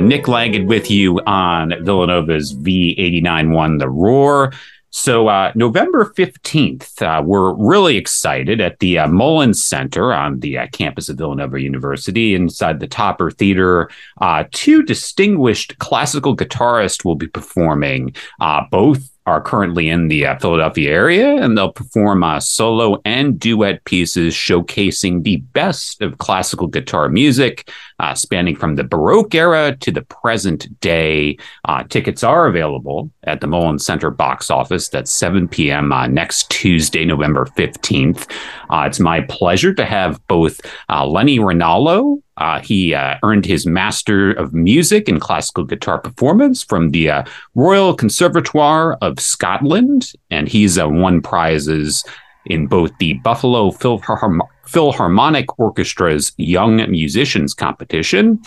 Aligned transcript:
Nick 0.00 0.28
Langid 0.28 0.66
with 0.66 0.90
you 0.90 1.20
on 1.20 1.72
Villanova's 1.84 2.54
V89.1 2.54 3.78
The 3.78 3.88
Roar. 3.88 4.52
So, 4.96 5.26
uh, 5.26 5.50
November 5.56 6.12
15th, 6.16 7.02
uh, 7.02 7.20
we're 7.20 7.52
really 7.54 7.96
excited 7.96 8.60
at 8.60 8.78
the 8.78 9.00
uh, 9.00 9.08
Mullins 9.08 9.62
Center 9.62 10.14
on 10.14 10.38
the 10.38 10.56
uh, 10.56 10.68
campus 10.68 11.08
of 11.08 11.18
Villanova 11.18 11.60
University 11.60 12.32
inside 12.32 12.78
the 12.78 12.86
Topper 12.86 13.32
Theater. 13.32 13.90
Uh, 14.20 14.44
two 14.52 14.84
distinguished 14.84 15.76
classical 15.78 16.36
guitarists 16.36 17.04
will 17.04 17.16
be 17.16 17.26
performing, 17.26 18.14
uh, 18.38 18.62
both 18.70 19.10
are 19.26 19.40
currently 19.40 19.88
in 19.88 20.06
the 20.06 20.26
Philadelphia 20.40 20.92
area, 20.92 21.42
and 21.42 21.58
they'll 21.58 21.72
perform 21.72 22.22
solo 22.40 23.00
and 23.04 23.40
duet 23.40 23.84
pieces 23.86 24.32
showcasing 24.32 25.24
the 25.24 25.38
best 25.38 26.02
of 26.02 26.18
classical 26.18 26.68
guitar 26.68 27.08
music, 27.08 27.68
uh, 27.98 28.14
spanning 28.14 28.56
from 28.56 28.76
the 28.76 28.84
Baroque 28.84 29.34
era 29.34 29.76
to 29.76 29.90
the 29.90 30.02
present 30.02 30.80
day. 30.80 31.36
Uh, 31.64 31.84
tickets 31.84 32.22
are 32.22 32.46
available 32.46 33.10
at 33.24 33.40
the 33.40 33.46
Mullins 33.46 33.84
Center 33.84 34.10
box 34.10 34.50
office. 34.50 34.88
That's 34.88 35.12
7 35.12 35.48
p.m. 35.48 35.92
Uh, 35.92 36.06
next 36.06 36.50
Tuesday, 36.50 37.04
November 37.04 37.46
15th. 37.56 38.30
Uh, 38.70 38.84
it's 38.86 39.00
my 39.00 39.20
pleasure 39.22 39.74
to 39.74 39.84
have 39.84 40.24
both 40.28 40.60
Lenny 40.88 41.38
Ronaldo 41.38 42.22
uh, 42.36 42.60
he 42.60 42.94
uh, 42.94 43.16
earned 43.22 43.46
his 43.46 43.66
Master 43.66 44.32
of 44.32 44.52
Music 44.52 45.08
in 45.08 45.20
Classical 45.20 45.64
Guitar 45.64 45.98
Performance 45.98 46.64
from 46.64 46.90
the 46.90 47.10
uh, 47.10 47.24
Royal 47.54 47.94
Conservatoire 47.94 48.94
of 49.00 49.20
Scotland, 49.20 50.12
and 50.30 50.48
he's 50.48 50.78
uh, 50.78 50.88
won 50.88 51.20
prizes 51.20 52.04
in 52.46 52.66
both 52.66 52.96
the 52.98 53.14
Buffalo 53.14 53.70
Philharm- 53.70 54.40
Philharmonic 54.66 55.46
Orchestra's 55.58 56.32
Young 56.36 56.76
Musicians 56.90 57.54
Competition, 57.54 58.40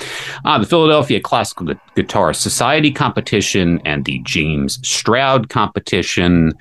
uh, 0.46 0.58
the 0.60 0.66
Philadelphia 0.66 1.20
Classical 1.20 1.74
Guitar 1.96 2.34
Society 2.34 2.92
Competition, 2.92 3.82
and 3.86 4.06
the 4.06 4.20
James 4.24 4.80
Stroud 4.88 5.50
Competition 5.50 6.54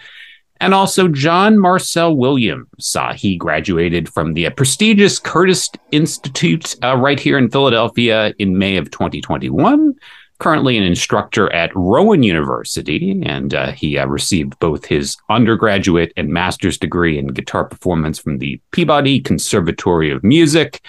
and 0.61 0.75
also 0.75 1.09
John 1.09 1.59
Marcel 1.59 2.17
Williams. 2.17 2.97
Uh, 2.97 3.13
he 3.13 3.37
graduated 3.37 4.09
from 4.09 4.35
the 4.35 4.49
prestigious 4.51 5.19
Curtis 5.19 5.71
Institute 5.93 6.77
uh, 6.83 6.97
right 6.97 7.21
here 7.21 7.39
in 7.39 7.51
Philadelphia 7.51 8.33
in 8.39 8.59
May 8.59 8.77
of 8.77 8.91
2021. 8.91 9.95
Currently 10.39 10.77
an 10.77 10.85
instructor 10.85 11.51
at 11.53 11.75
Rowan 11.75 12.23
University, 12.23 13.23
and 13.25 13.55
uh, 13.55 13.73
he 13.73 13.97
uh, 13.97 14.07
received 14.07 14.59
both 14.59 14.85
his 14.85 15.17
undergraduate 15.31 16.13
and 16.17 16.29
master's 16.29 16.79
degree 16.79 17.19
in 17.19 17.29
guitar 17.29 17.65
performance 17.65 18.19
from 18.19 18.39
the 18.39 18.61
Peabody 18.71 19.19
Conservatory 19.19 20.11
of 20.11 20.23
Music. 20.23 20.83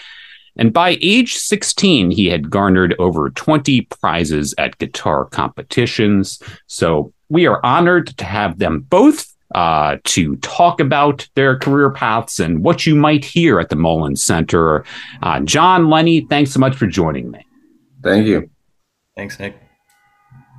And 0.57 0.73
by 0.73 0.97
age 1.01 1.35
16, 1.37 2.11
he 2.11 2.25
had 2.27 2.49
garnered 2.49 2.95
over 2.99 3.29
20 3.29 3.81
prizes 3.81 4.53
at 4.57 4.77
guitar 4.79 5.25
competitions. 5.25 6.41
So 6.65 7.13
we 7.29 7.45
are 7.45 7.63
honored 7.65 8.07
to 8.17 8.25
have 8.25 8.59
them 8.59 8.81
both 8.89 9.33
uh, 9.55 9.97
to 10.03 10.35
talk 10.37 10.79
about 10.79 11.27
their 11.35 11.57
career 11.57 11.89
paths 11.89 12.39
and 12.39 12.63
what 12.63 12.85
you 12.85 12.95
might 12.95 13.23
hear 13.23 13.59
at 13.59 13.69
the 13.69 13.75
Mullins 13.75 14.23
Center. 14.23 14.83
Uh, 15.21 15.39
John 15.41 15.89
Lenny, 15.89 16.21
thanks 16.21 16.51
so 16.51 16.59
much 16.59 16.75
for 16.75 16.87
joining 16.87 17.31
me. 17.31 17.45
Thank 18.03 18.27
you. 18.27 18.49
Thanks, 19.17 19.39
Nick. 19.39 19.59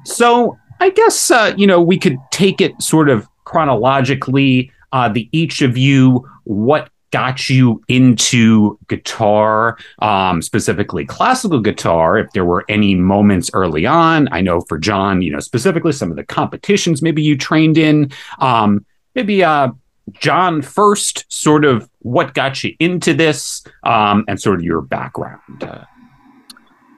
So 0.05 0.58
I 0.80 0.91
guess 0.91 1.30
uh, 1.30 1.55
you 1.57 1.67
know 1.67 1.80
we 1.80 1.96
could 1.96 2.19
take 2.30 2.61
it 2.61 2.80
sort 2.83 3.08
of 3.08 3.27
chronologically. 3.45 4.70
Uh, 4.92 5.08
the 5.08 5.29
each 5.33 5.63
of 5.63 5.79
you, 5.79 6.29
what 6.45 6.91
got 7.11 7.48
you 7.48 7.83
into 7.89 8.79
guitar, 8.89 9.79
um, 10.01 10.42
specifically 10.42 11.05
classical 11.07 11.61
guitar, 11.61 12.18
if 12.18 12.30
there 12.33 12.45
were 12.45 12.64
any 12.68 12.95
moments 12.95 13.51
early 13.55 13.86
on. 13.86 14.29
I 14.33 14.41
know 14.41 14.61
for 14.63 14.79
John, 14.79 15.23
you 15.23 15.30
know, 15.30 15.41
specifically 15.41 15.92
some 15.92 16.11
of 16.11 16.17
the 16.17 16.24
competitions 16.24 17.01
maybe 17.01 17.23
you 17.23 17.36
trained 17.36 17.79
in. 17.79 18.11
Um, 18.41 18.85
maybe 19.14 19.42
uh, 19.45 19.70
John 20.13 20.63
first, 20.63 21.24
sort 21.29 21.64
of 21.64 21.89
what 22.01 22.35
got 22.35 22.63
you 22.64 22.74
into 22.80 23.14
this 23.14 23.64
um, 23.85 24.24
and 24.29 24.41
sort 24.41 24.57
of 24.57 24.64
your 24.64 24.80
background. 24.80 25.86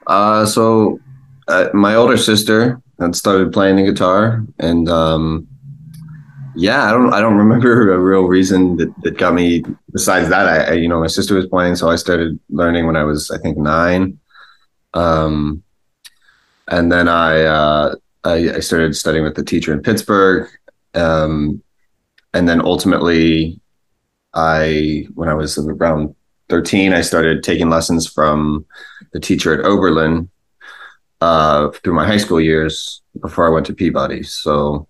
Uh, 0.07 0.47
so 0.47 1.01
uh, 1.51 1.69
my 1.75 1.95
older 1.95 2.17
sister 2.17 2.81
had 3.01 3.15
started 3.15 3.53
playing 3.53 3.77
the 3.77 3.83
guitar 3.83 4.45
and 4.59 4.89
um, 4.89 5.49
yeah, 6.55 6.85
I 6.85 6.91
don't 6.93 7.13
I 7.13 7.21
don't 7.21 7.37
remember 7.45 7.93
a 7.93 7.99
real 7.99 8.25
reason 8.25 8.77
that, 8.77 8.93
that 9.03 9.19
got 9.19 9.35
me. 9.35 9.65
Besides 9.93 10.29
that, 10.29 10.47
I, 10.47 10.65
I, 10.65 10.73
you 10.73 10.89
know 10.89 11.01
my 11.01 11.07
sister 11.07 11.35
was 11.35 11.47
playing, 11.47 11.77
so 11.77 11.89
I 11.89 11.97
started 11.97 12.39
learning 12.49 12.87
when 12.87 12.97
I 12.97 13.05
was 13.05 13.31
I 13.31 13.39
think 13.39 13.57
nine, 13.57 14.19
um, 14.95 15.63
and 16.69 16.91
then 16.91 17.09
I, 17.09 17.43
uh, 17.43 17.95
I, 18.25 18.57
I 18.57 18.61
started 18.61 18.97
studying 18.97 19.25
with 19.25 19.37
the 19.37 19.45
teacher 19.45 19.73
in 19.73 19.83
Pittsburgh, 19.83 20.49
um, 20.95 21.63
and 22.35 22.49
then 22.49 22.61
ultimately, 22.61 23.61
I 24.35 25.07
when 25.15 25.29
I 25.29 25.35
was 25.35 25.57
around 25.59 26.15
thirteen, 26.49 26.93
I 26.93 27.01
started 27.03 27.43
taking 27.43 27.71
lessons 27.71 28.07
from 28.07 28.67
the 29.13 29.21
teacher 29.21 29.59
at 29.59 29.65
Oberlin 29.65 30.29
uh, 31.21 31.71
through 31.71 31.95
my 31.95 32.07
high 32.07 32.17
school 32.17 32.41
years 32.41 33.03
before 33.21 33.47
I 33.47 33.51
went 33.51 33.67
to 33.67 33.75
Peabody. 33.75 34.23
So 34.23 34.87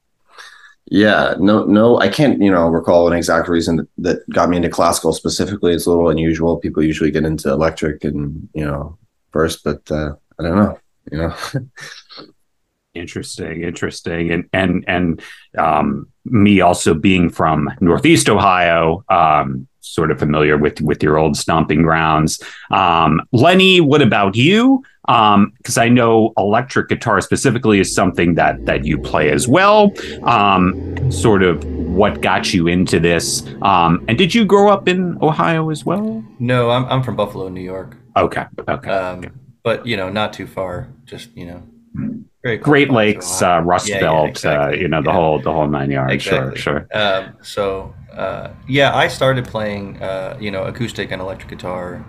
yeah, 0.91 1.34
no, 1.38 1.64
no, 1.64 2.00
I 2.00 2.08
can't, 2.08 2.42
you 2.42 2.50
know, 2.50 2.68
recall 2.68 3.06
an 3.06 3.16
exact 3.16 3.48
reason 3.48 3.76
that, 3.76 3.88
that 3.98 4.30
got 4.30 4.48
me 4.48 4.56
into 4.56 4.68
classical 4.68 5.12
specifically. 5.12 5.72
It's 5.72 5.86
a 5.86 5.91
little 5.91 6.08
unusual. 6.08 6.56
People 6.56 6.82
usually 6.82 7.12
get 7.12 7.24
into 7.24 7.48
electric 7.48 8.02
and, 8.02 8.48
you 8.54 8.64
know, 8.64 8.98
first, 9.30 9.62
but 9.62 9.88
uh, 9.91 10.14
I 10.38 10.42
don't 10.42 10.56
know, 10.56 10.78
you 11.12 11.18
know. 11.18 11.34
interesting, 12.94 13.62
interesting. 13.62 14.32
And, 14.32 14.48
and, 14.52 14.84
and, 14.88 15.22
um, 15.56 16.08
me 16.24 16.60
also 16.60 16.92
being 16.92 17.30
from 17.30 17.70
Northeast 17.80 18.28
Ohio, 18.28 19.04
um, 19.08 19.68
sort 19.80 20.10
of 20.10 20.18
familiar 20.18 20.58
with, 20.58 20.80
with 20.80 21.04
your 21.04 21.18
old 21.18 21.36
stomping 21.36 21.82
grounds. 21.82 22.42
Um, 22.72 23.22
Lenny, 23.30 23.80
what 23.80 24.02
about 24.02 24.34
you? 24.34 24.82
Because 25.10 25.76
um, 25.76 25.82
I 25.82 25.88
know 25.88 26.32
electric 26.37 26.88
guitar 26.88 27.21
specifically 27.21 27.81
is 27.81 27.93
something 27.93 28.37
that 28.37 28.65
that 28.66 28.84
you 28.84 28.97
play 28.97 29.31
as 29.31 29.48
well. 29.48 29.93
Um, 30.22 31.10
sort 31.10 31.43
of 31.43 31.65
what 31.65 32.21
got 32.21 32.54
you 32.54 32.69
into 32.69 33.00
this, 33.00 33.44
um, 33.62 34.04
and 34.06 34.16
did 34.16 34.34
you 34.37 34.44
grow 34.44 34.71
up 34.71 34.87
in 34.87 35.19
Ohio 35.21 35.71
as 35.71 35.84
well? 35.84 36.25
No, 36.38 36.71
I'm 36.71 36.84
I'm 36.84 37.03
from 37.03 37.16
Buffalo, 37.16 37.48
New 37.48 37.60
York. 37.60 37.97
Okay, 38.16 38.44
okay, 38.69 38.91
um, 38.91 39.19
okay. 39.19 39.31
but 39.65 39.84
you 39.84 39.97
know, 39.97 40.10
not 40.10 40.32
too 40.32 40.47
far. 40.47 40.87
Just 41.06 41.37
you 41.37 41.47
know, 41.47 42.22
very 42.44 42.59
Great 42.59 42.92
Lakes, 42.92 43.42
uh, 43.42 43.60
Rust 43.65 43.88
yeah, 43.88 43.98
Belt, 43.98 44.25
yeah, 44.25 44.31
exactly. 44.31 44.78
uh, 44.78 44.81
you 44.81 44.87
know, 44.87 45.03
the 45.03 45.09
yeah. 45.09 45.15
whole 45.15 45.41
the 45.41 45.53
whole 45.53 45.66
nine 45.66 45.91
yards. 45.91 46.12
Exactly. 46.12 46.56
Sure, 46.56 46.87
sure. 46.92 47.03
Um, 47.03 47.34
so 47.42 47.94
uh, 48.12 48.50
yeah, 48.69 48.94
I 48.94 49.09
started 49.09 49.44
playing, 49.44 50.00
uh, 50.00 50.37
you 50.41 50.53
know, 50.53 50.65
acoustic 50.65 51.10
and 51.10 51.21
electric 51.21 51.50
guitar 51.50 52.04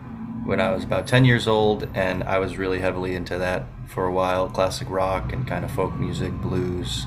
when 0.45 0.59
I 0.59 0.71
was 0.71 0.83
about 0.83 1.07
10 1.07 1.25
years 1.25 1.47
old, 1.47 1.87
and 1.93 2.23
I 2.23 2.39
was 2.39 2.57
really 2.57 2.79
heavily 2.79 3.15
into 3.15 3.37
that 3.37 3.65
for 3.87 4.05
a 4.05 4.11
while 4.11 4.49
classic 4.49 4.89
rock 4.89 5.33
and 5.33 5.47
kind 5.47 5.63
of 5.65 5.71
folk 5.71 5.95
music, 5.95 6.33
blues. 6.33 7.05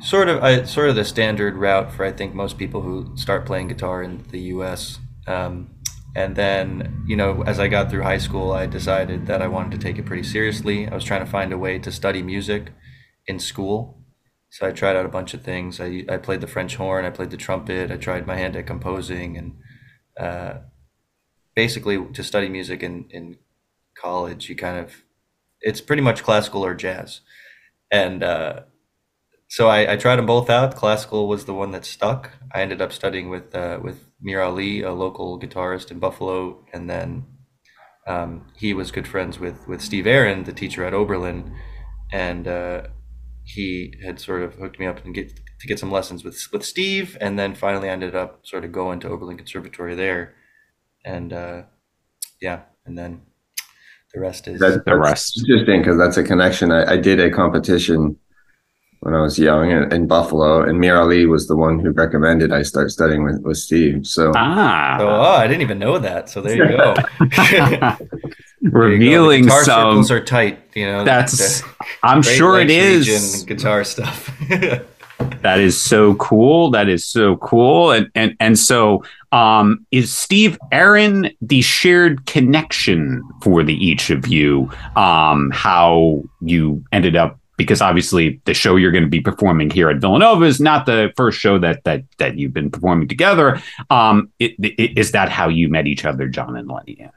Sort 0.00 0.28
of, 0.28 0.42
I, 0.42 0.64
sort 0.64 0.88
of 0.88 0.96
the 0.96 1.04
standard 1.04 1.56
route 1.56 1.92
for 1.92 2.04
I 2.04 2.12
think 2.12 2.34
most 2.34 2.56
people 2.58 2.80
who 2.80 3.16
start 3.16 3.46
playing 3.46 3.68
guitar 3.68 4.02
in 4.02 4.24
the 4.30 4.40
U.S. 4.54 4.98
Um, 5.26 5.70
and 6.16 6.34
then, 6.34 7.04
you 7.06 7.16
know, 7.16 7.42
as 7.42 7.60
I 7.60 7.68
got 7.68 7.90
through 7.90 8.02
high 8.02 8.18
school, 8.18 8.50
I 8.50 8.66
decided 8.66 9.26
that 9.26 9.42
I 9.42 9.46
wanted 9.46 9.72
to 9.72 9.78
take 9.78 9.98
it 9.98 10.06
pretty 10.06 10.24
seriously. 10.24 10.88
I 10.88 10.94
was 10.94 11.04
trying 11.04 11.24
to 11.24 11.30
find 11.30 11.52
a 11.52 11.58
way 11.58 11.78
to 11.78 11.92
study 11.92 12.22
music 12.22 12.72
in 13.26 13.38
school. 13.38 14.02
So 14.50 14.66
I 14.66 14.72
tried 14.72 14.96
out 14.96 15.06
a 15.06 15.10
bunch 15.10 15.34
of 15.34 15.42
things. 15.42 15.80
I, 15.80 16.04
I 16.08 16.16
played 16.16 16.40
the 16.40 16.48
French 16.48 16.74
horn, 16.76 17.04
I 17.04 17.10
played 17.10 17.30
the 17.30 17.36
trumpet, 17.36 17.92
I 17.92 17.96
tried 17.96 18.26
my 18.26 18.36
hand 18.36 18.56
at 18.56 18.66
composing, 18.66 19.36
and 19.36 19.56
uh, 20.18 20.54
basically 21.54 22.04
to 22.12 22.22
study 22.22 22.48
music 22.48 22.82
in, 22.82 23.06
in 23.10 23.36
college, 23.96 24.48
you 24.48 24.56
kind 24.56 24.78
of 24.78 25.04
it's 25.60 25.80
pretty 25.80 26.02
much 26.02 26.22
classical 26.22 26.64
or 26.64 26.74
jazz, 26.74 27.20
and 27.90 28.22
uh, 28.22 28.60
so 29.48 29.68
I, 29.68 29.92
I, 29.92 29.96
tried 29.96 30.16
them 30.16 30.26
both 30.26 30.48
out. 30.48 30.76
Classical 30.76 31.28
was 31.28 31.44
the 31.44 31.54
one 31.54 31.72
that 31.72 31.84
stuck. 31.84 32.30
I 32.54 32.62
ended 32.62 32.80
up 32.80 32.92
studying 32.92 33.28
with 33.28 33.54
uh, 33.54 33.80
with 33.82 34.10
Mir 34.20 34.40
Ali, 34.40 34.82
a 34.82 34.92
local 34.92 35.38
guitarist 35.40 35.90
in 35.90 35.98
Buffalo, 35.98 36.64
and 36.72 36.88
then 36.88 37.26
um, 38.06 38.46
he 38.56 38.72
was 38.72 38.90
good 38.90 39.08
friends 39.08 39.38
with 39.38 39.66
with 39.68 39.82
Steve 39.82 40.06
Aron, 40.06 40.44
the 40.44 40.52
teacher 40.52 40.84
at 40.84 40.94
Oberlin, 40.94 41.54
and 42.12 42.48
uh, 42.48 42.82
he 43.44 43.94
had 44.04 44.20
sort 44.20 44.42
of 44.42 44.54
hooked 44.54 44.78
me 44.78 44.86
up 44.86 45.04
and 45.04 45.14
get 45.14 45.40
to 45.60 45.66
get 45.66 45.78
some 45.78 45.90
lessons 45.90 46.24
with 46.24 46.40
with 46.52 46.64
Steve, 46.64 47.18
and 47.20 47.38
then 47.38 47.54
finally 47.54 47.88
I 47.90 47.92
ended 47.92 48.14
up 48.14 48.46
sort 48.46 48.64
of 48.64 48.72
going 48.72 49.00
to 49.00 49.08
Oberlin 49.08 49.36
Conservatory 49.36 49.94
there 49.94 50.34
and 51.04 51.32
uh, 51.32 51.62
yeah, 52.40 52.62
and 52.86 52.96
then 52.96 53.22
the 54.12 54.20
rest 54.20 54.48
is 54.48 54.60
that, 54.60 54.84
the 54.84 54.98
rest. 54.98 55.38
Interesting 55.38 55.80
because 55.80 55.98
that's 55.98 56.16
a 56.16 56.22
connection. 56.22 56.72
I, 56.72 56.92
I, 56.92 56.96
did 56.96 57.20
a 57.20 57.30
competition 57.30 58.16
when 59.00 59.14
I 59.14 59.20
was 59.20 59.38
young 59.38 59.70
in, 59.70 59.92
in, 59.92 60.06
Buffalo, 60.06 60.62
and 60.62 60.80
Mir 60.80 60.96
Ali 60.96 61.26
was 61.26 61.46
the 61.46 61.56
one 61.56 61.78
who 61.78 61.90
recommended 61.90 62.52
I 62.52 62.62
start 62.62 62.90
studying 62.90 63.24
with, 63.24 63.40
with 63.42 63.56
Steve. 63.56 64.06
So 64.06 64.32
ah, 64.34 64.96
so, 64.98 65.08
oh, 65.08 65.36
I 65.36 65.46
didn't 65.46 65.62
even 65.62 65.78
know 65.78 65.98
that. 65.98 66.28
So 66.28 66.40
there 66.40 66.56
you 66.56 66.76
go. 66.76 66.94
revealing 68.62 69.44
guitar 69.44 69.64
some. 69.64 69.90
circles 69.90 70.10
are 70.10 70.24
tight. 70.24 70.58
You 70.74 70.86
know, 70.86 71.04
That's, 71.04 71.62
I'm 72.02 72.22
sure 72.22 72.60
it 72.60 72.70
is. 72.70 73.44
guitar 73.44 73.84
stuff. 73.84 74.30
that 75.42 75.60
is 75.60 75.80
so 75.80 76.14
cool. 76.16 76.70
That 76.70 76.88
is 76.88 77.06
so 77.06 77.36
cool. 77.36 77.92
And 77.92 78.10
and 78.14 78.36
and 78.40 78.58
so, 78.58 79.04
um, 79.32 79.86
is 79.90 80.12
Steve 80.12 80.58
Aron 80.72 81.30
the 81.40 81.62
shared 81.62 82.26
connection 82.26 83.22
for 83.42 83.62
the 83.62 83.74
each 83.74 84.10
of 84.10 84.26
you? 84.26 84.70
Um, 84.96 85.50
how 85.52 86.22
you 86.40 86.84
ended 86.92 87.16
up 87.16 87.38
because 87.60 87.82
obviously 87.82 88.40
the 88.46 88.54
show 88.54 88.76
you're 88.76 88.90
going 88.90 89.04
to 89.04 89.10
be 89.10 89.20
performing 89.20 89.68
here 89.68 89.90
at 89.90 89.98
Villanova 89.98 90.46
is 90.46 90.60
not 90.60 90.86
the 90.86 91.12
first 91.14 91.38
show 91.38 91.58
that 91.58 91.84
that 91.84 92.02
that 92.16 92.38
you've 92.38 92.54
been 92.54 92.70
performing 92.70 93.06
together. 93.06 93.62
Um, 93.90 94.30
it, 94.38 94.54
it, 94.58 94.96
is 94.98 95.12
that 95.12 95.28
how 95.28 95.48
you 95.48 95.68
met 95.68 95.86
each 95.86 96.06
other, 96.06 96.26
John 96.26 96.56
and 96.56 96.68
Lenny? 96.68 97.10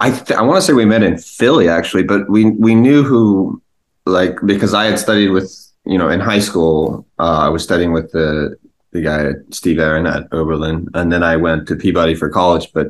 I 0.00 0.10
th- 0.10 0.38
I 0.38 0.42
want 0.42 0.58
to 0.58 0.62
say 0.62 0.74
we 0.74 0.84
met 0.84 1.02
in 1.02 1.16
Philly 1.16 1.68
actually, 1.68 2.02
but 2.02 2.28
we 2.28 2.50
we 2.50 2.74
knew 2.74 3.02
who 3.02 3.62
like 4.04 4.36
because 4.44 4.74
I 4.74 4.84
had 4.84 4.98
studied 4.98 5.30
with 5.30 5.69
you 5.84 5.98
know 5.98 6.08
in 6.08 6.20
high 6.20 6.38
school 6.38 7.06
uh, 7.18 7.40
I 7.46 7.48
was 7.48 7.62
studying 7.62 7.92
with 7.92 8.12
the 8.12 8.56
the 8.92 9.02
guy 9.02 9.32
Steve 9.50 9.78
Aron 9.78 10.06
at 10.06 10.32
Oberlin, 10.32 10.88
and 10.94 11.12
then 11.12 11.22
I 11.22 11.36
went 11.36 11.68
to 11.68 11.76
Peabody 11.76 12.14
for 12.14 12.28
college. 12.28 12.72
But 12.72 12.88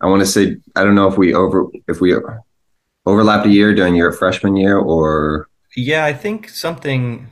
I 0.00 0.06
want 0.06 0.20
to 0.20 0.26
say 0.26 0.56
I 0.74 0.84
don't 0.84 0.94
know 0.94 1.06
if 1.06 1.18
we 1.18 1.34
over 1.34 1.66
if 1.86 2.00
we 2.00 2.14
overlapped 3.08 3.46
a 3.46 3.50
year 3.50 3.74
during 3.74 3.94
your 3.94 4.12
freshman 4.12 4.54
year 4.54 4.78
or 4.78 5.48
yeah 5.76 6.04
i 6.04 6.12
think 6.12 6.48
something 6.48 7.26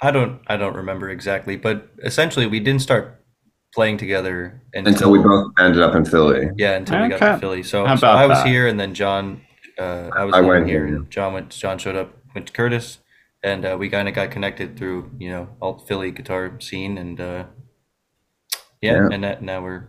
i 0.00 0.10
don't 0.10 0.40
i 0.46 0.56
don't 0.56 0.76
remember 0.76 1.10
exactly 1.10 1.56
but 1.56 1.88
essentially 2.04 2.46
we 2.46 2.60
didn't 2.60 2.80
start 2.80 3.24
playing 3.74 3.98
together 3.98 4.62
until, 4.72 4.92
until 4.92 5.10
we 5.10 5.18
both 5.18 5.52
ended 5.58 5.82
up 5.82 5.96
in 5.96 6.04
philly 6.04 6.48
yeah 6.56 6.76
until 6.76 6.94
okay. 6.94 7.02
we 7.04 7.18
got 7.18 7.34
to 7.34 7.38
philly 7.40 7.62
so, 7.62 7.84
so 7.96 8.06
i 8.06 8.24
was 8.24 8.38
that? 8.38 8.46
here 8.46 8.68
and 8.68 8.78
then 8.78 8.94
john 8.94 9.40
uh, 9.78 10.10
i 10.14 10.24
was 10.24 10.32
I 10.34 10.40
went 10.40 10.68
here 10.68 10.86
and 10.86 11.10
john 11.10 11.32
went 11.34 11.50
john 11.50 11.76
showed 11.78 11.96
up 11.96 12.14
went 12.34 12.46
to 12.46 12.52
curtis 12.52 12.98
and 13.46 13.64
uh, 13.64 13.76
we 13.78 13.88
kind 13.88 14.08
of 14.08 14.14
got 14.14 14.30
connected 14.30 14.76
through 14.76 15.10
you 15.18 15.30
know 15.30 15.48
alt 15.62 15.86
philly 15.86 16.10
guitar 16.10 16.60
scene 16.60 16.98
and 16.98 17.20
uh, 17.20 17.44
yeah, 18.82 18.92
yeah. 18.92 19.08
and 19.12 19.24
that, 19.24 19.42
now 19.42 19.62
we're 19.62 19.88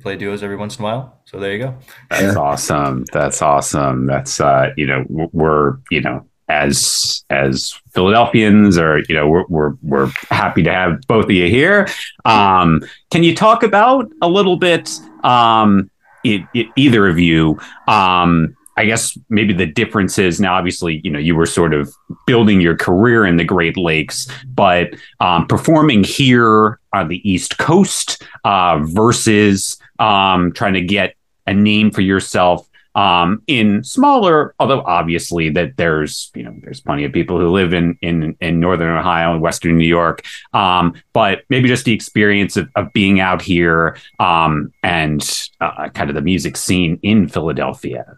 play 0.00 0.16
duos 0.16 0.42
every 0.42 0.56
once 0.56 0.76
in 0.76 0.82
a 0.82 0.84
while. 0.84 1.20
So 1.24 1.40
there 1.40 1.52
you 1.52 1.58
go. 1.58 1.74
That's 2.10 2.36
awesome. 2.36 3.04
That's 3.12 3.42
awesome. 3.42 4.06
That's 4.06 4.40
uh, 4.40 4.72
you 4.76 4.86
know, 4.86 5.04
we're 5.08 5.78
you 5.90 6.02
know, 6.02 6.26
as 6.48 7.24
as 7.30 7.74
Philadelphians, 7.94 8.78
or 8.78 9.00
you 9.08 9.14
know, 9.14 9.26
we're 9.26 9.46
we're 9.48 9.74
we're 9.82 10.12
happy 10.30 10.62
to 10.62 10.72
have 10.72 11.00
both 11.08 11.24
of 11.24 11.30
you 11.30 11.48
here. 11.48 11.88
Um, 12.24 12.82
can 13.10 13.22
you 13.22 13.34
talk 13.34 13.62
about 13.62 14.10
a 14.20 14.28
little 14.28 14.56
bit, 14.56 14.90
um, 15.24 15.90
it, 16.24 16.42
it, 16.54 16.66
either 16.76 17.08
of 17.08 17.18
you, 17.18 17.58
um, 17.88 18.54
I 18.76 18.86
guess 18.86 19.16
maybe 19.28 19.52
the 19.52 19.66
difference 19.66 20.18
is 20.18 20.40
now, 20.40 20.54
obviously, 20.54 21.00
you 21.04 21.10
know, 21.10 21.18
you 21.18 21.36
were 21.36 21.46
sort 21.46 21.74
of 21.74 21.94
building 22.26 22.60
your 22.60 22.76
career 22.76 23.26
in 23.26 23.36
the 23.36 23.44
Great 23.44 23.76
Lakes, 23.76 24.28
but 24.46 24.94
um, 25.20 25.46
performing 25.46 26.04
here 26.04 26.80
on 26.92 27.08
the 27.08 27.28
East 27.30 27.58
Coast 27.58 28.22
uh, 28.44 28.80
versus 28.82 29.76
um, 29.98 30.52
trying 30.52 30.74
to 30.74 30.80
get 30.80 31.14
a 31.46 31.52
name 31.52 31.90
for 31.90 32.00
yourself 32.00 32.68
um, 32.94 33.42
in 33.46 33.82
smaller, 33.84 34.54
although 34.58 34.82
obviously 34.82 35.48
that 35.50 35.76
there's 35.76 36.30
you 36.34 36.42
know 36.42 36.54
there's 36.62 36.80
plenty 36.80 37.04
of 37.04 37.12
people 37.12 37.38
who 37.38 37.50
live 37.50 37.72
in 37.72 37.98
in 38.02 38.36
in 38.40 38.60
northern 38.60 38.96
Ohio 38.96 39.32
and 39.32 39.40
western 39.40 39.78
New 39.78 39.86
York, 39.86 40.22
um, 40.52 40.94
but 41.12 41.42
maybe 41.48 41.68
just 41.68 41.84
the 41.84 41.94
experience 41.94 42.56
of, 42.56 42.68
of 42.76 42.92
being 42.92 43.20
out 43.20 43.40
here 43.40 43.96
um, 44.18 44.72
and 44.82 45.48
uh, 45.60 45.88
kind 45.90 46.10
of 46.10 46.14
the 46.14 46.22
music 46.22 46.56
scene 46.56 46.98
in 47.02 47.28
Philadelphia. 47.28 48.16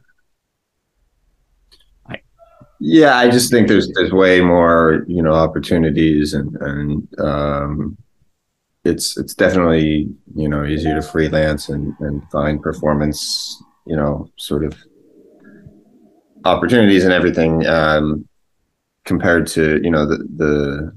Yeah, 2.87 3.17
I 3.17 3.31
just 3.31 3.51
think 3.51 3.69
there's 3.69 3.91
there's 3.95 4.13
way 4.13 4.43
more 4.43 5.07
you 5.09 5.23
know 5.23 5.33
opportunities 5.33 6.35
and 6.35 6.55
and 6.57 7.09
um, 7.19 7.97
it's 8.85 9.17
it's 9.17 9.35
definitely 9.35 10.15
you 10.35 10.51
know 10.51 10.67
easier 10.67 10.95
to 10.95 11.01
freelance 11.01 11.71
and 11.71 11.95
and 12.01 12.23
find 12.31 12.61
performance 12.63 13.63
you 13.87 13.97
know 13.97 14.31
sort 14.37 14.65
of 14.65 14.77
opportunities 16.45 17.05
and 17.05 17.15
everything 17.15 17.67
um, 17.67 18.29
compared 19.07 19.47
to 19.47 19.81
you 19.83 19.91
know 19.91 20.05
the 20.05 20.19
the 20.37 20.95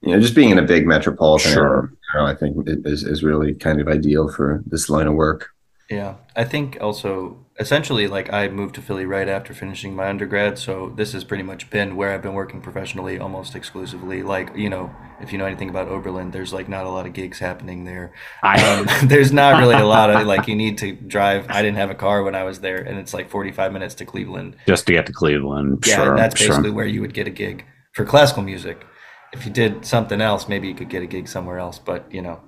you 0.00 0.12
know 0.12 0.20
just 0.20 0.34
being 0.34 0.50
in 0.50 0.58
a 0.58 0.66
big 0.66 0.84
metropolitan 0.84 1.52
sure. 1.52 1.76
area. 1.76 1.88
You 2.12 2.20
know, 2.20 2.26
I 2.26 2.34
think 2.34 2.56
is 2.86 3.04
is 3.04 3.22
really 3.22 3.54
kind 3.54 3.80
of 3.80 3.86
ideal 3.86 4.28
for 4.32 4.64
this 4.66 4.90
line 4.90 5.06
of 5.06 5.14
work. 5.14 5.50
Yeah, 5.90 6.14
I 6.36 6.44
think 6.44 6.78
also 6.80 7.44
essentially 7.58 8.06
like 8.06 8.32
I 8.32 8.46
moved 8.46 8.76
to 8.76 8.80
Philly 8.80 9.04
right 9.04 9.28
after 9.28 9.52
finishing 9.52 9.96
my 9.96 10.08
undergrad, 10.08 10.56
so 10.56 10.92
this 10.94 11.12
has 11.14 11.24
pretty 11.24 11.42
much 11.42 11.68
been 11.68 11.96
where 11.96 12.12
I've 12.12 12.22
been 12.22 12.32
working 12.32 12.60
professionally 12.60 13.18
almost 13.18 13.56
exclusively. 13.56 14.22
Like 14.22 14.56
you 14.56 14.70
know, 14.70 14.94
if 15.20 15.32
you 15.32 15.38
know 15.38 15.46
anything 15.46 15.68
about 15.68 15.88
Oberlin, 15.88 16.30
there's 16.30 16.52
like 16.52 16.68
not 16.68 16.86
a 16.86 16.88
lot 16.88 17.06
of 17.06 17.12
gigs 17.12 17.40
happening 17.40 17.86
there. 17.86 18.12
Um, 18.44 18.86
there's 19.04 19.32
not 19.32 19.60
really 19.60 19.74
a 19.74 19.84
lot 19.84 20.10
of 20.10 20.28
like 20.28 20.46
you 20.46 20.54
need 20.54 20.78
to 20.78 20.92
drive. 20.92 21.46
I 21.50 21.60
didn't 21.60 21.78
have 21.78 21.90
a 21.90 21.96
car 21.96 22.22
when 22.22 22.36
I 22.36 22.44
was 22.44 22.60
there, 22.60 22.78
and 22.78 22.96
it's 22.96 23.12
like 23.12 23.28
45 23.28 23.72
minutes 23.72 23.96
to 23.96 24.04
Cleveland 24.04 24.54
just 24.68 24.86
to 24.86 24.92
get 24.92 25.06
to 25.06 25.12
Cleveland. 25.12 25.82
Yeah, 25.88 25.96
sure, 25.96 26.10
and 26.10 26.18
that's 26.18 26.36
basically 26.36 26.68
sure. 26.68 26.72
where 26.72 26.86
you 26.86 27.00
would 27.00 27.14
get 27.14 27.26
a 27.26 27.30
gig 27.30 27.64
for 27.94 28.04
classical 28.04 28.44
music. 28.44 28.86
If 29.32 29.44
you 29.44 29.50
did 29.50 29.84
something 29.84 30.20
else, 30.20 30.48
maybe 30.48 30.68
you 30.68 30.74
could 30.74 30.88
get 30.88 31.02
a 31.02 31.06
gig 31.06 31.26
somewhere 31.26 31.58
else. 31.58 31.80
But 31.80 32.14
you 32.14 32.22
know. 32.22 32.40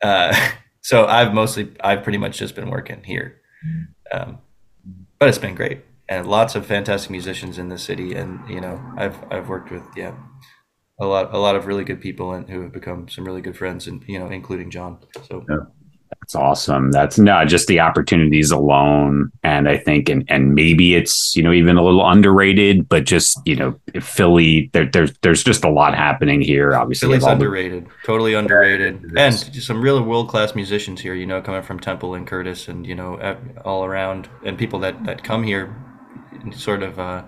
Uh, 0.00 0.32
so 0.84 1.06
I've 1.06 1.32
mostly 1.32 1.72
I've 1.80 2.02
pretty 2.02 2.18
much 2.18 2.38
just 2.38 2.54
been 2.54 2.68
working 2.68 3.02
here, 3.04 3.40
um, 4.12 4.38
but 5.18 5.28
it's 5.30 5.38
been 5.38 5.54
great 5.54 5.80
and 6.08 6.26
lots 6.26 6.54
of 6.54 6.66
fantastic 6.66 7.10
musicians 7.10 7.58
in 7.58 7.68
the 7.70 7.78
city, 7.78 8.14
and 8.14 8.46
you 8.48 8.60
know 8.60 8.80
I've 8.96 9.16
I've 9.32 9.48
worked 9.48 9.70
with 9.70 9.82
yeah 9.96 10.14
a 11.00 11.06
lot 11.06 11.34
a 11.34 11.38
lot 11.38 11.56
of 11.56 11.66
really 11.66 11.84
good 11.84 12.00
people 12.00 12.32
and 12.32 12.48
who 12.48 12.60
have 12.62 12.72
become 12.72 13.08
some 13.08 13.24
really 13.24 13.40
good 13.40 13.56
friends, 13.56 13.86
and 13.86 14.04
you 14.06 14.18
know 14.18 14.28
including 14.28 14.70
John. 14.70 14.98
So 15.26 15.44
yeah. 15.48 15.56
That's 16.20 16.34
awesome. 16.34 16.90
That's 16.90 17.18
not 17.18 17.48
just 17.48 17.68
the 17.68 17.80
opportunities 17.80 18.50
alone. 18.50 19.30
And 19.42 19.68
I 19.68 19.76
think, 19.76 20.08
and, 20.08 20.24
and 20.28 20.54
maybe 20.54 20.94
it's, 20.94 21.36
you 21.36 21.42
know, 21.42 21.52
even 21.52 21.76
a 21.76 21.84
little 21.84 22.08
underrated, 22.08 22.88
but 22.88 23.04
just, 23.04 23.38
you 23.44 23.56
know, 23.56 23.78
Philly, 24.00 24.70
there, 24.72 24.86
there's, 24.86 25.12
there's 25.18 25.44
just 25.44 25.64
a 25.64 25.70
lot 25.70 25.94
happening 25.94 26.40
here. 26.40 26.74
Obviously, 26.74 27.08
Philly's 27.08 27.24
underrated, 27.24 27.86
the- 27.86 27.90
totally 28.04 28.34
underrated. 28.34 29.12
And 29.16 29.34
some 29.34 29.82
really 29.82 30.00
world-class 30.00 30.54
musicians 30.54 31.00
here, 31.00 31.14
you 31.14 31.26
know, 31.26 31.42
coming 31.42 31.62
from 31.62 31.78
Temple 31.78 32.14
and 32.14 32.26
Curtis 32.26 32.68
and, 32.68 32.86
you 32.86 32.94
know, 32.94 33.36
all 33.64 33.84
around 33.84 34.28
and 34.44 34.56
people 34.56 34.78
that, 34.80 35.04
that 35.04 35.22
come 35.22 35.42
here 35.42 35.76
sort 36.52 36.82
of, 36.82 36.98
uh, 36.98 37.22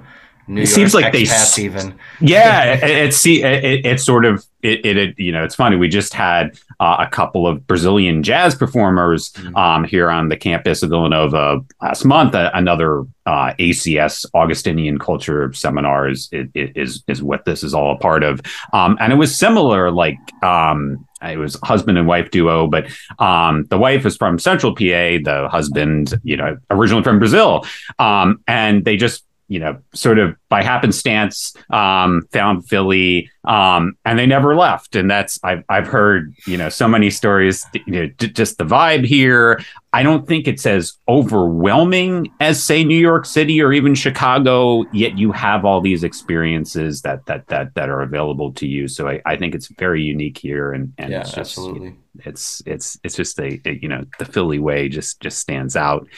New 0.49 0.63
it 0.63 0.69
York 0.69 0.75
seems 0.75 0.95
like 0.95 1.13
they 1.13 1.27
even. 1.59 1.99
Yeah 2.21 2.75
it, 2.75 3.27
it, 3.27 3.45
it, 3.45 3.87
it, 3.87 4.01
sort 4.01 4.25
of 4.25 4.45
it, 4.63 4.85
it, 4.85 5.19
you 5.19 5.33
know 5.33 5.45
it's 5.45 5.55
funny 5.55 5.77
we 5.77 5.89
just 5.89 6.15
had 6.15 6.59
uh, 6.81 6.97
a 7.01 7.09
couple 7.09 7.47
of 7.47 7.67
brazilian 7.67 8.23
jazz 8.23 8.55
performers 8.55 9.33
mm-hmm. 9.33 9.57
um, 9.57 9.85
here 9.85 10.11
on 10.11 10.29
the 10.29 10.37
campus 10.37 10.83
of 10.83 10.91
villanova 10.91 11.61
last 11.83 12.05
month. 12.05 12.35
Uh, 12.35 12.51
another 12.55 13.05
uh, 13.27 13.53
acs 13.59 14.25
augustinian 14.35 14.99
culture 14.99 15.53
seminar 15.53 16.09
is, 16.09 16.29
is 16.55 17.03
is 17.09 17.23
what 17.23 17.45
this 17.45 17.63
is 17.63 17.75
all 17.75 17.95
a 17.95 17.99
part 17.99 18.23
of. 18.23 18.41
Um, 18.73 18.97
and 19.01 19.13
it 19.13 19.17
was 19.17 19.37
similar 19.37 19.91
like 19.91 20.19
um, 20.43 21.07
it 21.23 21.39
was 21.39 21.59
husband 21.63 21.99
and 21.99 22.07
wife 22.07 22.31
duo, 22.31 22.67
but 22.69 22.87
um, 23.19 23.65
the 23.65 23.79
wife 23.79 24.07
is 24.07 24.17
from 24.17 24.39
Central 24.39 24.75
PA, 24.75 25.19
the 25.25 25.49
husband, 25.51 26.19
you 26.23 26.37
know, 26.37 26.57
originally 26.71 27.03
from 27.03 27.19
Brazil, 27.19 27.67
um, 27.99 28.41
and 28.47 28.85
they 28.85 28.97
just 28.97 29.25
you 29.49 29.61
know, 29.61 29.79
sort 29.95 30.19
of 30.19 30.35
by 30.49 30.63
happenstance, 30.63 31.55
um, 31.71 32.27
found 32.33 32.69
Philly, 32.69 33.31
um, 33.45 33.97
and 34.05 34.19
they 34.19 34.27
never 34.27 34.57
left. 34.57 34.97
And 34.97 35.09
that's 35.09 35.39
I've 35.45 35.63
I've 35.69 35.87
heard 35.87 36.35
you 36.47 36.57
know 36.57 36.69
so 36.69 36.89
many 36.89 37.11
stories. 37.11 37.65
You 37.73 37.93
know, 37.93 38.07
d- 38.07 38.29
just 38.29 38.59
the 38.59 38.65
vibe 38.65 39.07
here. 39.07 39.61
I 39.93 40.03
don't 40.03 40.27
think 40.27 40.49
it's 40.49 40.67
as 40.67 40.95
overwhelming 41.09 42.33
as 42.41 42.63
say 42.63 42.83
New 42.83 42.99
York 42.99 43.25
City 43.25 43.63
or 43.63 43.73
even 43.73 43.95
Chicago. 43.95 44.85
Yet 44.93 45.17
you 45.17 45.31
have 45.33 45.65
all 45.65 45.81
these 45.81 46.03
experiences 46.03 47.03
that 47.03 47.25
that 47.27 47.47
that 47.47 47.75
that 47.75 47.89
are 47.89 48.03
available 48.03 48.53
to 48.55 48.67
you. 48.67 48.89
So 48.89 49.09
I, 49.09 49.23
I 49.25 49.37
think 49.37 49.55
it's 49.55 49.69
very 49.69 50.03
unique 50.03 50.39
here, 50.39 50.73
and 50.73 50.93
and 50.99 51.13
yeah, 51.13 51.21
it's 51.21 51.31
just, 51.31 51.57
absolutely. 51.57 51.95
It's 52.25 52.63
it's 52.67 52.99
it's 53.05 53.15
just 53.15 53.39
a, 53.39 53.61
a 53.65 53.79
you 53.81 53.89
know 53.89 54.05
the 54.19 54.25
Philly 54.25 54.59
way 54.59 54.89
just 54.89 55.21
just 55.21 55.39
stands 55.39 55.77
out. 55.77 56.09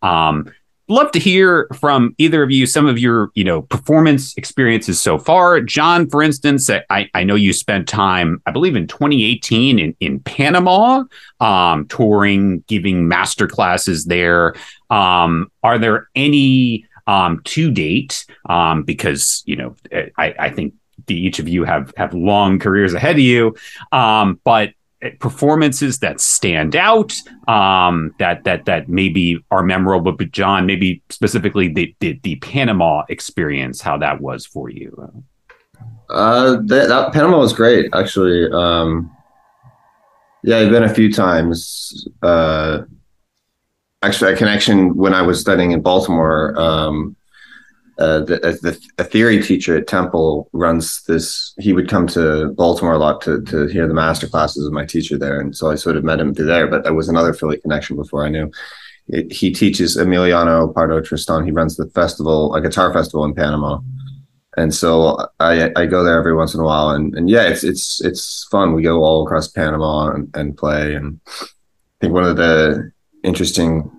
Um, 0.00 0.52
love 0.88 1.10
to 1.12 1.18
hear 1.18 1.68
from 1.74 2.14
either 2.18 2.42
of 2.42 2.50
you 2.50 2.66
some 2.66 2.86
of 2.86 2.98
your 2.98 3.30
you 3.34 3.44
know 3.44 3.62
performance 3.62 4.36
experiences 4.36 5.00
so 5.00 5.18
far. 5.18 5.60
John 5.60 6.08
for 6.08 6.22
instance 6.22 6.70
i, 6.70 7.08
I 7.14 7.24
know 7.24 7.34
you 7.34 7.52
spent 7.52 7.88
time 7.88 8.42
i 8.46 8.50
believe 8.50 8.76
in 8.76 8.86
2018 8.86 9.78
in, 9.78 9.96
in 10.00 10.20
panama 10.20 11.04
um, 11.40 11.86
touring 11.88 12.64
giving 12.66 13.08
master 13.08 13.46
classes 13.46 14.06
there. 14.06 14.54
Um, 14.90 15.50
are 15.62 15.78
there 15.78 16.08
any 16.14 16.86
um, 17.06 17.40
to 17.44 17.70
date? 17.70 18.26
Um, 18.48 18.82
because 18.82 19.42
you 19.46 19.56
know 19.56 19.76
I, 20.16 20.34
I 20.38 20.50
think 20.50 20.74
the, 21.06 21.14
each 21.14 21.38
of 21.38 21.48
you 21.48 21.64
have 21.64 21.92
have 21.96 22.14
long 22.14 22.58
careers 22.58 22.94
ahead 22.94 23.16
of 23.16 23.20
you. 23.20 23.56
Um, 23.92 24.40
but 24.44 24.72
performances 25.20 26.00
that 26.00 26.20
stand 26.20 26.74
out 26.74 27.14
um, 27.46 28.12
that 28.18 28.42
that 28.44 28.64
that 28.64 28.88
maybe 28.88 29.38
are 29.50 29.62
memorable 29.62 30.10
but 30.10 30.32
john 30.32 30.66
maybe 30.66 31.00
specifically 31.08 31.68
the, 31.68 31.94
the, 32.00 32.18
the 32.24 32.36
panama 32.36 33.04
experience 33.08 33.80
how 33.80 33.96
that 33.96 34.20
was 34.20 34.44
for 34.44 34.68
you. 34.68 35.24
Uh 36.10 36.56
that, 36.64 36.88
that 36.88 37.12
panama 37.12 37.38
was 37.38 37.52
great 37.52 37.88
actually. 37.94 38.50
Um 38.52 39.14
yeah 40.42 40.58
i've 40.58 40.70
been 40.70 40.84
a 40.84 40.94
few 40.94 41.12
times 41.12 42.08
uh 42.22 42.82
actually 44.02 44.32
a 44.32 44.36
connection 44.36 44.96
when 44.96 45.12
i 45.12 45.20
was 45.20 45.40
studying 45.40 45.72
in 45.72 45.82
baltimore 45.82 46.58
um 46.58 47.16
uh, 47.98 48.20
the, 48.20 48.38
the, 48.62 48.78
a 48.98 49.04
theory 49.04 49.42
teacher 49.42 49.76
at 49.76 49.88
Temple 49.88 50.48
runs 50.52 51.02
this. 51.04 51.52
He 51.58 51.72
would 51.72 51.88
come 51.88 52.06
to 52.08 52.52
Baltimore 52.56 52.94
a 52.94 52.98
lot 52.98 53.20
to, 53.22 53.42
to 53.42 53.66
hear 53.66 53.88
the 53.88 53.94
master 53.94 54.28
classes 54.28 54.66
of 54.66 54.72
my 54.72 54.84
teacher 54.84 55.18
there, 55.18 55.40
and 55.40 55.56
so 55.56 55.70
I 55.70 55.74
sort 55.74 55.96
of 55.96 56.04
met 56.04 56.20
him 56.20 56.32
through 56.32 56.46
there. 56.46 56.68
But 56.68 56.84
there 56.84 56.94
was 56.94 57.08
another 57.08 57.34
Philly 57.34 57.58
connection 57.58 57.96
before 57.96 58.24
I 58.24 58.28
knew. 58.28 58.52
It, 59.08 59.32
he 59.32 59.50
teaches 59.50 59.96
Emiliano 59.96 60.72
Pardo 60.72 61.00
Tristan. 61.00 61.44
He 61.44 61.50
runs 61.50 61.76
the 61.76 61.88
festival, 61.90 62.54
a 62.54 62.60
guitar 62.60 62.92
festival 62.92 63.24
in 63.24 63.34
Panama, 63.34 63.80
and 64.56 64.72
so 64.72 65.26
I 65.40 65.72
I 65.74 65.86
go 65.86 66.04
there 66.04 66.18
every 66.18 66.36
once 66.36 66.54
in 66.54 66.60
a 66.60 66.64
while, 66.64 66.90
and 66.90 67.14
and 67.16 67.28
yeah, 67.28 67.48
it's 67.48 67.64
it's 67.64 68.00
it's 68.04 68.46
fun. 68.50 68.74
We 68.74 68.82
go 68.82 69.02
all 69.02 69.24
across 69.24 69.48
Panama 69.48 70.10
and, 70.10 70.30
and 70.36 70.56
play, 70.56 70.94
and 70.94 71.20
I 71.26 71.46
think 72.00 72.12
one 72.12 72.24
of 72.24 72.36
the 72.36 72.92
interesting 73.24 73.90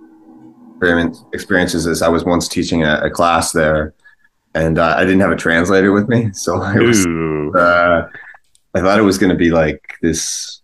experiences 1.33 1.85
is 1.85 2.01
I 2.01 2.09
was 2.09 2.23
once 2.23 2.47
teaching 2.47 2.83
a, 2.83 3.01
a 3.03 3.09
class 3.09 3.51
there, 3.51 3.93
and 4.55 4.77
uh, 4.77 4.95
I 4.97 5.05
didn't 5.05 5.21
have 5.21 5.31
a 5.31 5.35
translator 5.35 5.91
with 5.91 6.07
me, 6.07 6.31
so 6.33 6.61
I 6.61 6.77
was 6.77 7.05
uh, 7.05 8.07
I 8.73 8.79
thought 8.79 8.99
it 8.99 9.03
was 9.03 9.17
going 9.17 9.31
to 9.31 9.37
be 9.37 9.51
like 9.51 9.95
this, 10.01 10.61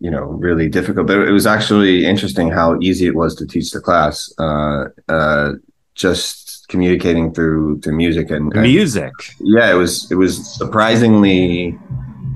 you 0.00 0.10
know, 0.10 0.24
really 0.24 0.68
difficult. 0.68 1.06
But 1.06 1.18
it 1.18 1.32
was 1.32 1.46
actually 1.46 2.06
interesting 2.06 2.50
how 2.50 2.78
easy 2.80 3.06
it 3.06 3.14
was 3.14 3.34
to 3.36 3.46
teach 3.46 3.70
the 3.70 3.80
class. 3.80 4.32
Uh, 4.38 4.86
uh 5.08 5.52
just 5.94 6.66
communicating 6.68 7.34
through 7.34 7.78
to 7.80 7.92
music 7.92 8.30
and, 8.30 8.52
and 8.54 8.62
music. 8.62 9.12
Yeah, 9.40 9.70
it 9.70 9.74
was 9.74 10.10
it 10.10 10.14
was 10.14 10.54
surprisingly 10.56 11.78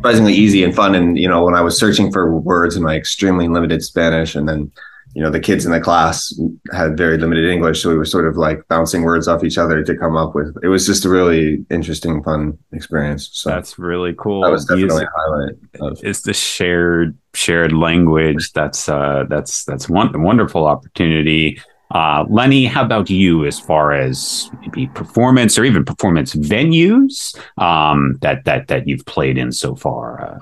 surprisingly 0.05 0.35
easy 0.35 0.63
and 0.63 0.75
fun. 0.75 0.95
And 0.95 1.19
you 1.19 1.29
know, 1.29 1.45
when 1.45 1.55
I 1.55 1.63
was 1.63 1.79
searching 1.79 2.13
for 2.13 2.39
words 2.39 2.77
in 2.77 2.83
my 2.83 2.95
extremely 2.95 3.49
limited 3.49 3.83
Spanish, 3.83 4.35
and 4.35 4.47
then 4.47 4.71
you 5.15 5.23
know 5.23 5.31
the 5.31 5.41
kids 5.41 5.65
in 5.65 5.73
the 5.73 5.81
class 5.81 6.39
had 6.73 6.97
very 6.97 7.17
limited 7.17 7.49
english 7.49 7.83
so 7.83 7.89
we 7.89 7.97
were 7.97 8.05
sort 8.05 8.27
of 8.27 8.37
like 8.37 8.67
bouncing 8.69 9.03
words 9.03 9.29
off 9.29 9.45
each 9.45 9.59
other 9.59 9.83
to 9.83 9.97
come 9.97 10.17
up 10.17 10.35
with 10.35 10.57
it 10.63 10.69
was 10.69 10.87
just 10.87 11.05
a 11.05 11.09
really 11.09 11.65
interesting 11.71 12.23
fun 12.23 12.59
experience 12.73 13.31
so. 13.33 13.51
That's 13.51 13.79
really 13.79 14.15
cool. 14.15 14.43
That 14.43 14.51
was 14.51 14.65
definitely 14.65 15.05
a 15.05 15.09
highlight 15.17 15.55
of- 15.81 16.01
it's 16.03 16.23
the 16.23 16.35
shared 16.35 17.17
shared 17.35 17.73
language 17.73 18.53
that's 18.53 18.89
uh 18.89 19.25
that's 19.29 19.65
that's 19.65 19.89
one 19.89 20.23
wonderful 20.23 20.67
opportunity. 20.67 21.61
Uh, 21.91 22.25
Lenny, 22.29 22.65
how 22.65 22.85
about 22.85 23.09
you 23.11 23.45
as 23.47 23.61
far 23.61 23.93
as 23.93 24.51
maybe 24.61 24.87
performance 24.89 25.59
or 25.59 25.65
even 25.65 25.85
performance 25.85 26.35
venues 26.35 27.37
um, 27.59 28.19
that 28.21 28.45
that 28.45 28.67
that 28.69 28.89
you've 28.89 29.05
played 29.07 29.39
in 29.39 29.53
so 29.53 29.77
far? 29.77 30.25
Uh, 30.25 30.39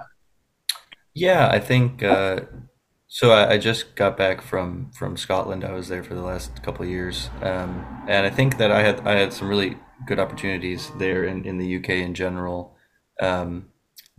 yeah, 1.14 1.48
I 1.48 1.58
think 1.58 2.02
uh, 2.02 2.40
so 3.14 3.30
I, 3.30 3.52
I 3.52 3.58
just 3.58 3.94
got 3.94 4.16
back 4.16 4.40
from 4.40 4.90
from 4.92 5.18
Scotland. 5.18 5.66
I 5.66 5.72
was 5.72 5.88
there 5.88 6.02
for 6.02 6.14
the 6.14 6.22
last 6.22 6.62
couple 6.62 6.82
of 6.86 6.90
years, 6.90 7.28
um, 7.42 7.84
and 8.08 8.24
I 8.24 8.30
think 8.30 8.56
that 8.56 8.70
I 8.70 8.80
had 8.80 9.06
I 9.06 9.16
had 9.16 9.34
some 9.34 9.48
really 9.48 9.76
good 10.06 10.18
opportunities 10.18 10.90
there 10.98 11.22
in, 11.22 11.44
in 11.44 11.58
the 11.58 11.76
UK 11.76 11.90
in 11.90 12.14
general. 12.14 12.74
Um, 13.20 13.66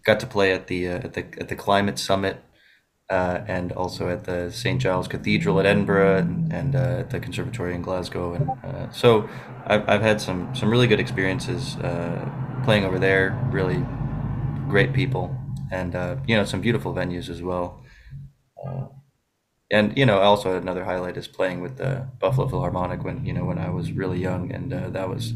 got 0.06 0.20
to 0.20 0.28
play 0.28 0.54
at 0.54 0.68
the 0.68 0.88
uh, 0.88 0.98
at 0.98 1.14
the 1.14 1.26
at 1.40 1.48
the 1.50 1.56
Climate 1.56 1.98
Summit, 1.98 2.44
uh, 3.10 3.40
and 3.48 3.72
also 3.72 4.10
at 4.10 4.26
the 4.26 4.52
St 4.52 4.80
Giles 4.80 5.08
Cathedral 5.08 5.60
at 5.60 5.66
Edinburgh, 5.66 6.18
and, 6.18 6.54
and 6.54 6.76
uh, 6.76 7.00
at 7.00 7.10
the 7.10 7.20
Conservatory 7.20 7.74
in 7.74 7.82
Glasgow. 7.82 8.36
And 8.36 8.48
uh, 8.64 8.92
so 8.92 9.28
I've, 9.66 9.90
I've 9.90 10.04
had 10.04 10.22
some 10.22 10.54
some 10.54 10.70
really 10.70 10.86
good 10.86 11.00
experiences 11.00 11.78
uh, 11.78 12.30
playing 12.64 12.86
over 12.86 13.00
there. 13.00 13.44
Really 13.50 13.84
great 14.70 14.94
people, 14.94 15.36
and 15.72 15.96
uh, 15.96 16.18
you 16.28 16.38
know 16.38 16.46
some 16.46 16.62
beautiful 16.62 16.94
venues 16.94 17.28
as 17.28 17.42
well. 17.42 17.83
And 19.74 19.98
you 19.98 20.06
know, 20.06 20.20
also 20.20 20.56
another 20.56 20.86
highlight 20.86 21.18
is 21.18 21.28
playing 21.28 21.62
with 21.62 21.78
the 21.78 22.08
Buffalo 22.20 22.48
Philharmonic 22.48 23.04
when 23.04 23.26
you 23.26 23.34
know 23.34 23.44
when 23.44 23.58
I 23.58 23.70
was 23.72 23.92
really 23.92 24.20
young, 24.20 24.52
and 24.52 24.72
uh, 24.72 24.90
that 24.92 25.10
was 25.10 25.34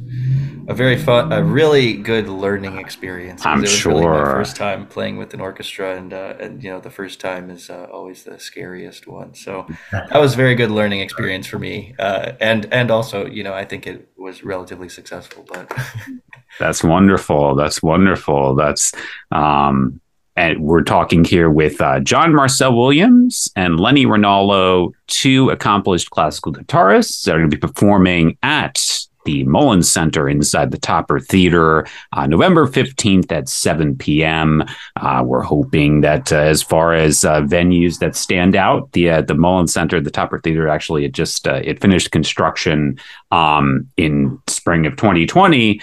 a 0.67 0.75
very 0.75 0.96
fun, 0.96 1.34
a 1.34 1.44
really 1.44 1.94
good 1.94 2.29
learning 2.29 2.77
experience. 2.77 3.44
I'm 3.44 3.60
it 3.60 3.62
was 3.62 3.72
sure. 3.72 3.94
Really 3.94 4.06
my 4.06 4.32
first 4.32 4.56
time 4.56 4.86
playing 4.86 5.17
with 5.17 5.34
an 5.34 5.41
orchestra, 5.41 5.98
and 5.98 6.13
uh, 6.13 6.36
and 6.39 6.63
you 6.63 6.70
know 6.70 6.79
the 6.79 6.91
first 6.91 7.20
time 7.20 7.50
is 7.50 7.72
uh, 7.72 7.88
always 7.91 8.25
the 8.25 8.39
scariest 8.39 9.08
one. 9.08 9.34
So 9.34 9.65
that 9.91 10.22
was 10.22 10.36
a 10.36 10.38
very 10.38 10.53
good 10.53 10.70
learning 10.70 11.00
experience 11.00 11.48
for 11.48 11.58
me, 11.58 11.96
uh, 11.98 12.34
and 12.39 12.72
and 12.72 12.91
also 12.91 13.25
you 13.25 13.44
know 13.44 13.56
I 13.56 13.65
think 13.65 13.88
it 13.88 14.08
was 14.17 14.44
relatively 14.44 14.89
successful. 14.89 15.48
But 15.51 15.75
that's 16.60 16.84
wonderful. 16.84 17.56
That's 17.56 17.82
wonderful. 17.82 18.53
That's 18.53 18.94
um, 19.32 20.00
and 20.38 20.60
we're 20.60 20.84
talking 20.84 21.25
here 21.25 21.50
with 21.50 21.82
uh, 21.82 22.00
John 22.00 22.34
Marcel 22.34 22.77
Williams 22.77 23.51
and 23.56 23.79
Lenny 23.79 24.06
Ronaldo, 24.06 24.94
two 25.08 25.50
accomplished 25.50 26.12
classical 26.12 26.53
guitarists 26.53 27.24
that 27.24 27.36
are 27.36 27.39
going 27.39 27.50
to 27.50 27.58
be 27.58 27.60
performing 27.60 28.38
at 28.44 29.08
the 29.25 29.44
Mullins 29.44 29.91
Center 29.91 30.29
inside 30.29 30.72
the 30.72 30.77
Topper 30.77 31.20
Theater 31.20 31.86
uh, 32.13 32.27
November 32.27 32.65
15th 32.65 33.29
at 33.29 33.50
7 33.50 33.98
p.m. 33.98 34.63
Uh, 34.96 35.22
we're 35.25 35.41
hoping 35.41 36.00
that 36.00 36.32
uh, 36.32 36.38
as 36.38 36.63
far 36.63 36.94
as 36.94 37.25
uh, 37.25 37.41
venues 37.41 38.00
that 38.00 38.15
stand 38.15 38.56
out, 38.56 38.89
the 38.94 39.10
uh, 39.10 39.22
the 39.22 39.36
Mullins 39.36 39.74
Center, 39.74 40.00
the 40.00 40.12
Topper 40.12 40.39
Theater, 40.39 40.70
actually 40.70 41.03
it 41.03 41.12
just 41.12 41.46
uh, 41.46 41.60
it 41.62 41.82
finished 41.82 42.12
construction 42.12 42.98
um, 43.32 43.89
in 43.98 44.39
spring 44.48 44.86
of 44.86 44.96
2020, 44.96 45.82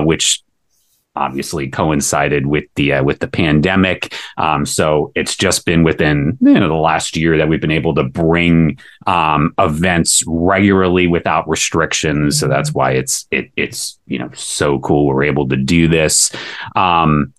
which 0.00 0.41
obviously 1.14 1.68
coincided 1.68 2.46
with 2.46 2.64
the 2.76 2.94
uh, 2.94 3.04
with 3.04 3.20
the 3.20 3.28
pandemic. 3.28 4.14
Um, 4.36 4.64
so 4.64 5.12
it's 5.14 5.36
just 5.36 5.64
been 5.64 5.82
within 5.82 6.38
you 6.40 6.54
know 6.54 6.68
the 6.68 6.74
last 6.74 7.16
year 7.16 7.36
that 7.38 7.48
we've 7.48 7.60
been 7.60 7.70
able 7.70 7.94
to 7.94 8.04
bring 8.04 8.78
um, 9.06 9.54
events 9.58 10.22
regularly 10.26 11.06
without 11.06 11.48
restrictions. 11.48 12.38
So 12.40 12.48
that's 12.48 12.72
why 12.72 12.92
it's 12.92 13.26
it 13.30 13.50
it's 13.56 13.98
you 14.06 14.18
know 14.18 14.30
so 14.34 14.78
cool 14.80 15.06
we're 15.06 15.24
able 15.24 15.48
to 15.48 15.56
do 15.56 15.88
this. 15.88 16.32
Um, 16.76 17.34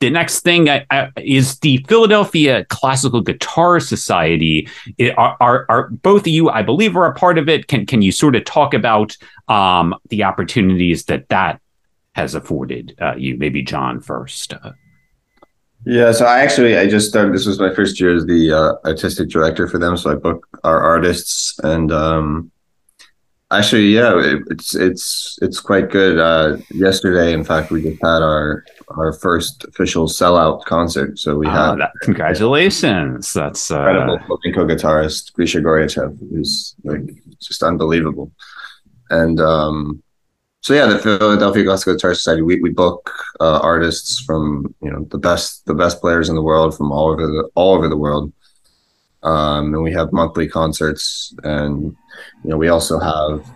the 0.00 0.10
next 0.10 0.40
thing 0.40 0.68
I, 0.68 0.84
I, 0.90 1.08
is 1.16 1.58
the 1.60 1.78
Philadelphia 1.88 2.66
Classical 2.66 3.22
Guitar 3.22 3.80
Society. 3.80 4.68
It, 4.98 5.16
are, 5.16 5.36
are, 5.40 5.66
are, 5.70 5.88
both 5.88 6.22
of 6.22 6.26
you, 6.26 6.50
I 6.50 6.60
believe, 6.60 6.94
are 6.94 7.06
a 7.06 7.14
part 7.14 7.38
of 7.38 7.48
it? 7.48 7.68
Can 7.68 7.86
can 7.86 8.02
you 8.02 8.12
sort 8.12 8.36
of 8.36 8.44
talk 8.44 8.74
about 8.74 9.16
um, 9.48 9.94
the 10.10 10.24
opportunities 10.24 11.06
that 11.06 11.28
that 11.28 11.60
has 12.14 12.34
afforded 12.34 12.96
uh, 13.00 13.14
you? 13.16 13.36
Maybe 13.36 13.62
John 13.62 14.00
first. 14.00 14.54
Uh, 14.54 14.72
yeah, 15.86 16.12
so 16.12 16.24
I 16.24 16.40
actually 16.40 16.78
I 16.78 16.88
just 16.88 17.08
started. 17.10 17.34
This 17.34 17.46
was 17.46 17.60
my 17.60 17.74
first 17.74 18.00
year 18.00 18.16
as 18.16 18.24
the 18.24 18.52
uh, 18.52 18.88
artistic 18.88 19.28
director 19.28 19.68
for 19.68 19.78
them. 19.78 19.96
So 19.96 20.10
I 20.10 20.14
book 20.14 20.46
our 20.64 20.80
artists, 20.80 21.58
and 21.62 21.92
um, 21.92 22.50
actually, 23.50 23.88
yeah, 23.88 24.18
it, 24.18 24.42
it's 24.50 24.74
it's 24.74 25.38
it's 25.42 25.60
quite 25.60 25.90
good. 25.90 26.18
Uh, 26.18 26.56
yesterday, 26.70 27.34
in 27.34 27.44
fact, 27.44 27.70
we 27.70 27.82
just 27.82 28.02
had 28.02 28.22
our 28.22 28.64
our 28.96 29.12
first 29.12 29.64
official 29.64 30.08
sellout 30.08 30.64
concert. 30.64 31.18
So 31.18 31.36
we 31.36 31.46
ah, 31.48 31.70
had 31.70 31.80
that, 31.80 31.90
congratulations. 32.00 33.34
That's 33.34 33.70
uh, 33.70 33.76
incredible 33.76 34.18
flamenco 34.26 34.66
guitarist 34.66 35.34
Grisha 35.34 35.60
Goryachev, 35.60 36.18
who's 36.30 36.74
like 36.84 37.02
just 37.40 37.62
unbelievable, 37.62 38.32
and 39.10 39.38
um, 39.38 40.02
so 40.64 40.72
yeah, 40.72 40.86
the 40.86 40.98
Philadelphia 40.98 41.62
Classical 41.62 41.92
Guitar 41.92 42.14
Society, 42.14 42.40
we, 42.40 42.58
we 42.58 42.70
book 42.70 43.12
uh, 43.38 43.58
artists 43.58 44.20
from 44.20 44.74
you 44.80 44.90
know 44.90 45.04
the 45.10 45.18
best 45.18 45.66
the 45.66 45.74
best 45.74 46.00
players 46.00 46.30
in 46.30 46.36
the 46.36 46.42
world 46.42 46.74
from 46.74 46.90
all 46.90 47.10
over 47.10 47.26
the 47.26 47.50
all 47.54 47.76
over 47.76 47.86
the 47.86 47.98
world, 47.98 48.32
um, 49.22 49.74
and 49.74 49.82
we 49.82 49.92
have 49.92 50.10
monthly 50.10 50.48
concerts, 50.48 51.34
and 51.44 51.82
you 51.82 52.50
know 52.50 52.56
we 52.56 52.68
also 52.68 52.98
have 52.98 53.46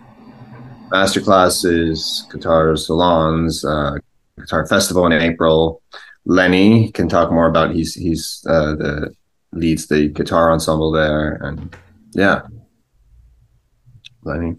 master 0.90 1.22
classes, 1.22 2.26
guitar 2.30 2.76
salons, 2.76 3.64
uh, 3.64 3.96
guitar 4.38 4.66
festival 4.66 5.06
in 5.06 5.12
April. 5.12 5.80
Lenny 6.26 6.92
can 6.92 7.08
talk 7.08 7.32
more 7.32 7.48
about 7.48 7.74
he's 7.74 7.94
he's 7.94 8.44
uh, 8.50 8.74
the 8.76 9.14
leads 9.52 9.86
the 9.86 10.08
guitar 10.08 10.52
ensemble 10.52 10.92
there, 10.92 11.36
and 11.36 11.74
yeah, 12.12 12.42
Lenny. 14.24 14.56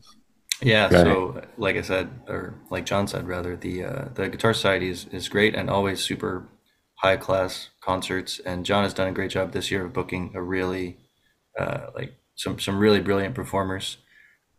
Yeah, 0.62 0.90
so 0.90 1.42
like 1.58 1.78
I 1.78 1.82
said, 1.82 2.10
or 2.28 2.56
like 2.70 2.86
John 2.86 3.08
said, 3.08 3.28
rather, 3.28 3.56
the 3.56 3.84
uh, 3.86 4.06
the 4.14 4.28
Guitar 4.30 4.54
Society 4.54 4.90
is, 4.90 5.06
is 5.12 5.30
great 5.30 5.56
and 5.56 5.70
always 5.70 6.04
super 6.04 6.50
high 6.96 7.18
class 7.18 7.70
concerts. 7.82 8.40
And 8.40 8.66
John 8.66 8.84
has 8.84 8.94
done 8.94 9.08
a 9.08 9.14
great 9.14 9.32
job 9.32 9.54
this 9.54 9.72
year 9.72 9.86
of 9.86 9.94
booking 9.94 10.32
a 10.36 10.42
really 10.42 10.98
uh, 11.58 11.88
like 11.96 12.14
some 12.36 12.60
some 12.60 12.78
really 12.78 13.00
brilliant 13.00 13.36
performers. 13.36 13.98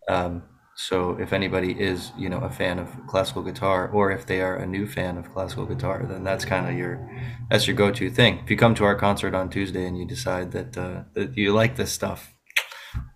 Um, 0.08 0.44
so 0.76 1.18
if 1.20 1.34
anybody 1.34 1.78
is, 1.78 2.12
you 2.16 2.30
know, 2.30 2.38
a 2.40 2.50
fan 2.50 2.78
of 2.78 2.88
classical 3.06 3.42
guitar, 3.42 3.88
or 3.88 4.10
if 4.10 4.24
they 4.24 4.40
are 4.40 4.56
a 4.56 4.66
new 4.66 4.86
fan 4.86 5.18
of 5.18 5.30
classical 5.32 5.66
guitar, 5.66 6.06
then 6.08 6.24
that's 6.24 6.46
kind 6.46 6.66
of 6.66 6.74
your 6.74 7.10
that's 7.50 7.66
your 7.66 7.76
go-to 7.76 8.08
thing. 8.10 8.38
If 8.42 8.50
you 8.50 8.56
come 8.56 8.74
to 8.76 8.84
our 8.84 8.94
concert 8.94 9.34
on 9.34 9.50
Tuesday 9.50 9.86
and 9.86 9.98
you 9.98 10.06
decide 10.06 10.52
that 10.52 10.78
uh, 10.78 11.02
that 11.14 11.36
you 11.36 11.52
like 11.52 11.76
this 11.76 11.92
stuff, 11.92 12.34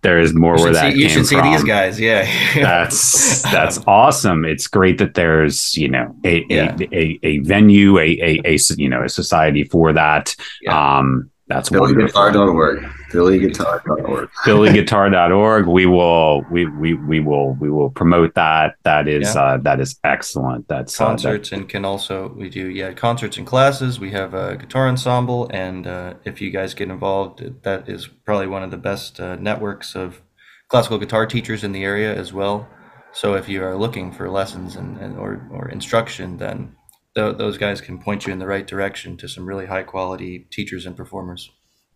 there 0.03 0.19
is 0.19 0.35
more 0.35 0.57
where 0.57 0.73
that 0.73 0.93
see, 0.93 1.01
you 1.01 1.09
should 1.09 1.27
see 1.27 1.37
from. 1.37 1.51
these 1.51 1.65
guys. 1.65 1.99
Yeah, 1.99 2.29
that's 2.55 3.43
that's 3.43 3.79
awesome. 3.87 4.45
It's 4.45 4.67
great 4.67 4.99
that 4.99 5.15
there's 5.15 5.77
you 5.77 5.89
know 5.89 6.15
a 6.25 6.45
yeah. 6.49 6.77
a, 6.79 6.97
a, 6.97 7.19
a, 7.23 7.39
venue, 7.39 7.99
a, 7.99 8.03
a, 8.03 8.41
a 8.45 8.59
you 8.77 8.89
know 8.89 9.03
a 9.03 9.09
society 9.09 9.65
for 9.65 9.93
that. 9.93 10.37
Yeah. 10.63 10.99
Um, 10.99 11.31
that's 11.47 11.69
PhillyGuitar.org. 11.69 12.83
PhillyGuitar.org. 13.11 14.31
PhillyGuitar.org. 14.47 15.67
We 15.67 15.85
will 15.85 16.43
we, 16.51 16.65
we 16.65 16.95
we 16.95 17.21
will 17.21 17.55
we 17.55 17.71
will 17.71 17.91
promote 17.91 18.35
that. 18.35 18.77
That 18.85 19.09
is 19.09 19.35
yeah. 19.35 19.43
uh, 19.43 19.57
that 19.59 19.79
is 19.79 19.99
excellent. 20.05 20.69
That's 20.69 20.97
concerts 20.97 21.49
uh, 21.49 21.57
that... 21.57 21.61
and 21.61 21.69
can 21.69 21.85
also 21.85 22.29
we 22.35 22.49
do 22.49 22.71
yeah 22.71 22.93
concerts 22.93 23.37
and 23.37 23.47
classes. 23.47 24.01
We 24.01 24.11
have 24.13 24.33
a 24.33 24.57
guitar 24.57 24.89
ensemble, 24.89 25.51
and 25.53 25.87
uh, 25.87 26.15
if 26.25 26.41
you 26.41 26.51
guys 26.51 26.73
get 26.73 26.89
involved, 26.89 27.63
that 27.63 27.89
is 27.91 28.09
probably 28.25 28.47
one 28.47 28.63
of 28.63 28.71
the 28.71 28.79
best 28.79 29.21
uh, 29.21 29.37
networks 29.37 29.95
of 29.95 30.23
classical 30.69 30.99
guitar 30.99 31.27
teachers 31.27 31.63
in 31.63 31.73
the 31.73 31.85
area 31.85 32.15
as 32.15 32.33
well. 32.33 32.67
So 33.13 33.35
if 33.35 33.51
you 33.51 33.63
are 33.63 33.77
looking 33.77 34.13
for 34.13 34.31
lessons 34.31 34.77
and, 34.77 34.97
and 34.99 35.19
or 35.19 35.47
or 35.53 35.69
instruction, 35.69 36.39
then 36.39 36.75
th- 37.15 37.37
those 37.37 37.59
guys 37.59 37.81
can 37.81 37.99
point 37.99 38.27
you 38.27 38.33
in 38.33 38.39
the 38.39 38.47
right 38.47 38.67
direction 38.67 39.17
to 39.19 39.29
some 39.29 39.47
really 39.47 39.67
high 39.67 39.83
quality 39.83 40.47
teachers 40.51 40.87
and 40.87 40.97
performers. 40.97 41.51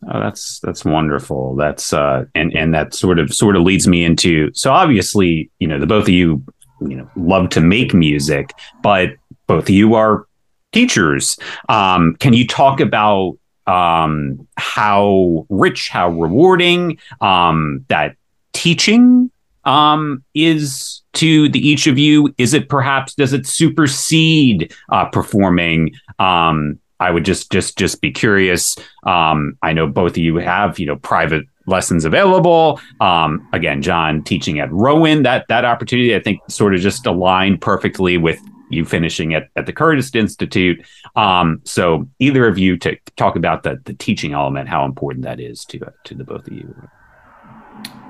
Oh, 0.07 0.21
that's 0.21 0.61
that's 0.61 0.85
wonderful. 0.85 1.57
That's 1.57 1.93
uh, 1.93 2.25
and 2.35 2.55
and 2.55 2.73
that 2.75 2.95
sort 2.95 3.19
of 3.19 3.35
sort 3.35 3.57
of 3.57 3.63
leads 3.63 3.89
me 3.89 4.05
into 4.05 4.51
so 4.55 4.71
obviously 4.73 5.51
you 5.59 5.67
know 5.67 5.81
the 5.81 5.87
both 5.87 6.05
of 6.05 6.11
you 6.11 6.45
you 6.81 6.97
know 6.97 7.11
love 7.17 7.51
to 7.51 7.61
make 7.61 7.93
music, 7.95 8.53
but 8.83 9.11
both 9.49 9.65
of 9.65 9.71
you 9.71 9.95
are 9.95 10.27
teachers. 10.73 11.37
Um, 11.69 12.15
can 12.21 12.33
you 12.33 12.47
talk 12.47 12.81
about 12.81 13.39
um, 13.67 14.47
how 14.57 15.47
rich, 15.49 15.89
how 15.89 16.11
rewarding 16.11 16.99
um, 17.21 17.85
that 17.89 18.17
teaching 18.53 19.31
um, 19.69 20.25
is 20.35 21.03
to 21.13 21.49
the 21.51 21.61
each 21.61 21.87
of 21.87 21.99
you? 21.99 22.35
Is 22.39 22.55
it 22.55 22.69
perhaps 22.71 23.15
does 23.15 23.35
it 23.35 23.47
supersede 23.47 24.75
uh, 24.89 25.05
performing? 25.07 25.93
Um, 26.19 26.79
I 27.01 27.11
would 27.11 27.25
just 27.25 27.53
just 27.53 27.77
just 27.77 28.01
be 28.01 28.11
curious. 28.11 28.77
Um, 29.05 29.59
I 29.63 29.75
know 29.75 29.87
both 29.87 30.13
of 30.13 30.19
you 30.19 30.37
have 30.37 30.79
you 30.79 30.87
know 30.87 30.97
private 30.97 31.45
lessons 31.67 32.07
available. 32.07 32.81
Um, 33.01 33.47
again, 33.53 33.83
John 33.83 34.25
teaching 34.25 34.59
at 34.59 34.73
Rowan, 34.73 35.23
that 35.25 35.47
that 35.49 35.67
opportunity 35.67 36.17
I 36.17 36.21
think 36.21 36.41
sort 36.49 36.75
of 36.75 36.81
just 36.81 37.05
aligned 37.07 37.61
perfectly 37.61 38.17
with 38.17 38.41
you 38.71 38.87
finishing 38.87 39.35
at, 39.35 39.49
at 39.57 39.67
the 39.67 39.73
Curtis 39.73 40.15
Institute. 40.15 40.85
Um, 41.15 41.61
so 41.65 42.09
either 42.19 42.47
of 42.47 42.59
you 42.59 42.79
to 42.79 42.97
talk 43.17 43.37
about 43.37 43.65
the 43.65 43.81
the 43.85 43.95
teaching 43.95 44.33
element, 44.33 44.71
how 44.71 44.87
important 44.87 45.25
that 45.27 45.41
is 45.41 45.67
to 45.67 45.85
uh, 45.85 45.91
to 46.05 46.15
the 46.15 46.25
both 46.25 46.47
of 46.47 46.55
you. 46.55 46.75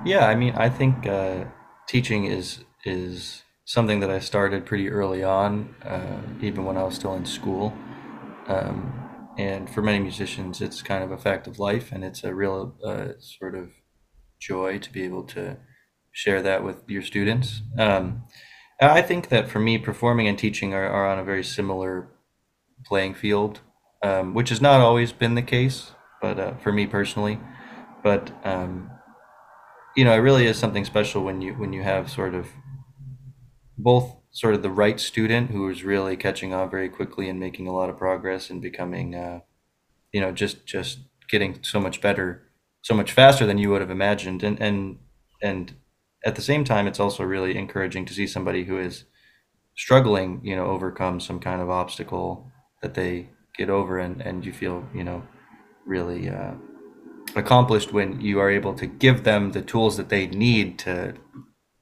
Yeah, 0.05 0.27
I 0.27 0.35
mean, 0.35 0.55
I 0.55 0.69
think 0.69 1.07
uh, 1.07 1.45
teaching 1.87 2.25
is 2.25 2.65
is 2.85 3.43
something 3.65 4.01
that 4.01 4.11
I 4.11 4.19
started 4.21 4.65
pretty 4.65 4.89
early 4.89 5.23
on, 5.23 5.75
uh, 5.85 6.21
even 6.41 6.65
when 6.65 6.77
I 6.77 6.85
was 6.85 6.95
still 6.95 7.15
in 7.15 7.27
school. 7.27 7.75
Um, 8.47 8.95
and 9.37 9.69
for 9.69 9.83
many 9.83 9.99
musicians, 9.99 10.61
it's 10.61 10.83
kind 10.83 11.05
of 11.05 11.11
a 11.13 11.19
fact 11.19 11.47
of 11.47 11.59
life, 11.59 11.93
and 11.93 12.05
it's 12.05 12.25
a 12.25 12.35
real 12.35 12.75
uh, 12.85 13.09
sort 13.21 13.55
of 13.55 13.71
joy 14.41 14.79
to 14.79 14.93
be 14.93 15.03
able 15.05 15.25
to 15.25 15.59
share 16.13 16.43
that 16.43 16.65
with 16.65 16.83
your 16.89 17.03
students. 17.03 17.63
Um, 17.79 18.23
I 18.81 19.03
think 19.03 19.29
that 19.29 19.49
for 19.49 19.59
me, 19.61 19.79
performing 19.79 20.29
and 20.29 20.39
teaching 20.39 20.73
are, 20.73 20.89
are 20.89 21.07
on 21.09 21.19
a 21.19 21.25
very 21.25 21.45
similar 21.45 22.09
playing 22.87 23.15
field, 23.15 23.61
um, 24.03 24.35
which 24.35 24.51
has 24.51 24.61
not 24.61 24.81
always 24.81 25.13
been 25.13 25.35
the 25.35 25.43
case, 25.43 25.93
but 26.23 26.39
uh, 26.39 26.57
for 26.59 26.73
me 26.73 26.87
personally. 26.87 27.41
But 28.03 28.31
um, 28.45 28.91
you 29.99 30.05
know, 30.05 30.13
it 30.15 30.19
really 30.29 30.47
is 30.47 30.59
something 30.59 30.85
special 30.85 31.25
when 31.25 31.43
you 31.43 31.55
when 31.55 31.73
you 31.73 31.83
have 31.83 32.11
sort 32.11 32.35
of 32.35 32.47
both 33.77 34.17
sort 34.31 34.55
of 34.55 34.63
the 34.63 34.71
right 34.71 35.01
student 35.01 35.51
who 35.51 35.69
is 35.69 35.85
really 35.85 36.17
catching 36.17 36.53
on 36.53 36.71
very 36.71 36.89
quickly 36.89 37.29
and 37.29 37.41
making 37.41 37.67
a 37.67 37.73
lot 37.73 37.89
of 37.91 37.97
progress 37.97 38.51
and 38.51 38.61
becoming, 38.61 39.15
uh, 39.15 39.41
you 40.13 40.21
know, 40.21 40.33
just 40.33 40.67
just 40.67 41.01
getting 41.31 41.59
so 41.63 41.81
much 41.81 42.01
better, 42.01 42.45
so 42.83 42.95
much 42.95 43.13
faster 43.13 43.47
than 43.47 43.59
you 43.59 43.71
would 43.71 43.83
have 43.83 43.91
imagined, 43.91 44.43
and 44.45 44.61
and 44.61 44.99
and 45.43 45.75
at 46.25 46.37
the 46.37 46.43
same 46.43 46.65
time, 46.65 46.87
it's 46.87 47.01
also 47.01 47.25
really 47.25 47.57
encouraging 47.57 48.05
to 48.07 48.15
see 48.15 48.27
somebody 48.27 48.65
who 48.65 48.79
is 48.79 49.05
struggling, 49.77 50.41
you 50.45 50.57
know, 50.57 50.67
overcome 50.67 51.21
some 51.21 51.41
kind 51.41 51.63
of 51.63 51.71
obstacle 51.71 52.51
that 52.83 52.95
they 52.95 53.29
get 53.57 53.71
over, 53.71 53.99
and 53.99 54.23
and 54.23 54.45
you 54.47 54.53
feel, 54.53 54.87
you 54.95 55.05
know, 55.05 55.23
really. 55.87 56.29
Uh, 56.31 56.55
accomplished 57.37 57.93
when 57.93 58.21
you 58.21 58.41
are 58.41 58.51
able 58.51 58.75
to 58.75 58.87
give 58.87 59.25
them 59.25 59.53
the 59.53 59.63
tools 59.63 59.97
that 59.97 60.09
they 60.09 60.27
need 60.27 60.79
to 60.81 61.15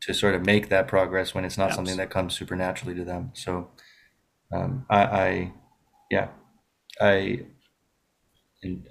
to 0.02 0.14
sort 0.14 0.34
of 0.34 0.46
make 0.46 0.68
that 0.68 0.86
progress 0.86 1.34
when 1.34 1.44
it's 1.44 1.58
not 1.58 1.72
something 1.72 1.96
that 1.96 2.10
comes 2.10 2.34
supernaturally 2.34 2.94
to 2.94 3.04
them. 3.04 3.30
So 3.34 3.70
um, 4.52 4.86
I, 4.88 5.02
I, 5.04 5.52
yeah, 6.10 6.28
I, 7.00 7.40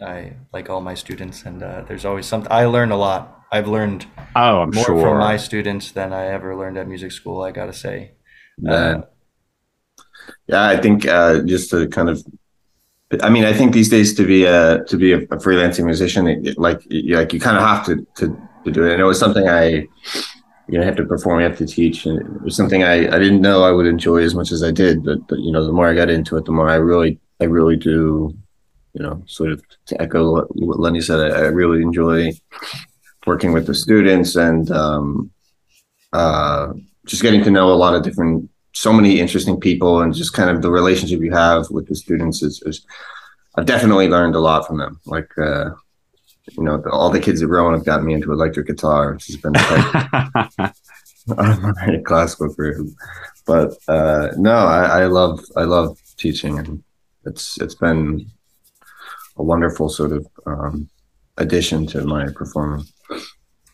I 0.05 0.33
like 0.51 0.69
all 0.69 0.81
my 0.81 0.93
students, 0.93 1.43
and 1.43 1.63
uh, 1.63 1.83
there's 1.87 2.03
always 2.03 2.25
something. 2.25 2.51
I 2.51 2.65
learn 2.65 2.91
a 2.91 2.97
lot. 2.97 3.43
I've 3.51 3.67
learned 3.67 4.05
oh, 4.35 4.61
I'm 4.61 4.71
more 4.71 4.85
sure. 4.85 5.01
from 5.01 5.19
my 5.19 5.37
students 5.37 5.91
than 5.91 6.11
I 6.11 6.25
ever 6.25 6.55
learned 6.55 6.77
at 6.77 6.87
music 6.87 7.13
school. 7.13 7.41
I 7.41 7.51
got 7.51 7.67
to 7.67 7.73
say. 7.73 8.11
Uh, 8.67 9.01
yeah, 10.47 10.65
I 10.65 10.77
think 10.77 11.05
uh, 11.07 11.41
just 11.41 11.69
to 11.69 11.87
kind 11.87 12.09
of 12.09 12.25
I 13.23 13.29
mean, 13.29 13.45
I 13.45 13.53
think 13.53 13.73
these 13.73 13.89
days 13.89 14.13
to 14.15 14.25
be 14.25 14.45
a 14.45 14.83
to 14.85 14.97
be 14.97 15.13
a, 15.13 15.17
a 15.17 15.37
freelancing 15.37 15.85
musician, 15.85 16.27
it, 16.27 16.57
like 16.57 16.81
you, 16.89 17.15
like 17.17 17.33
you 17.33 17.39
kind 17.39 17.57
of 17.57 17.63
have 17.63 17.85
to, 17.85 18.05
to 18.15 18.49
to 18.63 18.71
do 18.71 18.85
it. 18.85 18.93
And 18.93 19.01
it 19.01 19.05
was 19.05 19.19
something 19.19 19.47
I, 19.47 19.87
you 20.67 20.77
know, 20.79 20.83
have 20.83 20.95
to 20.97 21.05
perform, 21.05 21.39
you 21.39 21.47
have 21.47 21.57
to 21.57 21.67
teach, 21.67 22.05
and 22.05 22.19
it 22.19 22.41
was 22.41 22.55
something 22.55 22.83
I, 22.83 23.07
I 23.15 23.19
didn't 23.19 23.41
know 23.41 23.63
I 23.63 23.71
would 23.71 23.85
enjoy 23.85 24.23
as 24.23 24.33
much 24.33 24.51
as 24.51 24.63
I 24.63 24.71
did. 24.71 25.03
But, 25.03 25.27
but 25.27 25.39
you 25.39 25.51
know, 25.51 25.65
the 25.65 25.71
more 25.71 25.87
I 25.87 25.93
got 25.93 26.09
into 26.09 26.37
it, 26.37 26.45
the 26.45 26.51
more 26.51 26.69
I 26.69 26.75
really 26.75 27.19
I 27.39 27.45
really 27.45 27.75
do, 27.75 28.35
you 28.93 29.03
know, 29.03 29.23
sort 29.27 29.51
of 29.51 29.61
to 29.87 30.01
echo 30.01 30.31
what, 30.31 30.55
what 30.55 30.79
Lenny 30.79 31.01
said. 31.01 31.19
I, 31.19 31.37
I 31.37 31.47
really 31.47 31.81
enjoy 31.81 32.31
working 33.25 33.53
with 33.53 33.67
the 33.67 33.73
students 33.73 34.35
and 34.35 34.71
um, 34.71 35.31
uh, 36.13 36.73
just 37.05 37.21
getting 37.21 37.43
to 37.43 37.51
know 37.51 37.71
a 37.71 37.75
lot 37.75 37.95
of 37.95 38.03
different 38.03 38.49
so 38.75 38.91
many 38.91 39.19
interesting 39.19 39.57
people 39.59 40.01
and 40.01 40.13
just 40.13 40.33
kind 40.33 40.49
of 40.49 40.61
the 40.61 40.69
relationship 40.69 41.21
you 41.21 41.31
have 41.31 41.69
with 41.71 41.87
the 41.87 41.95
students 41.95 42.43
is, 42.43 42.61
is 42.65 42.85
I've 43.55 43.65
definitely 43.65 44.09
learned 44.09 44.35
a 44.35 44.39
lot 44.39 44.67
from 44.67 44.77
them. 44.77 44.99
Like, 45.05 45.31
uh, 45.37 45.69
you 46.51 46.63
know, 46.63 46.77
the, 46.77 46.91
all 46.91 47.09
the 47.09 47.21
kids 47.21 47.41
at 47.41 47.47
Rowan 47.47 47.73
have 47.73 47.85
gotten 47.85 48.05
me 48.05 48.13
into 48.13 48.33
electric 48.33 48.67
guitar, 48.67 49.13
which 49.13 49.27
has 49.27 49.37
been 49.37 49.53
my 49.53 50.71
classical 52.05 52.53
career. 52.53 52.85
But 53.47 53.75
uh, 53.87 54.31
no, 54.37 54.53
I, 54.53 55.03
I 55.03 55.05
love 55.05 55.39
I 55.55 55.63
love 55.63 55.97
teaching, 56.17 56.59
and 56.59 56.83
it's 57.25 57.59
it's 57.61 57.75
been 57.75 58.29
a 59.37 59.43
wonderful 59.43 59.89
sort 59.89 60.11
of 60.11 60.27
um, 60.45 60.89
addition 61.37 61.87
to 61.87 62.03
my 62.03 62.27
performance 62.31 62.91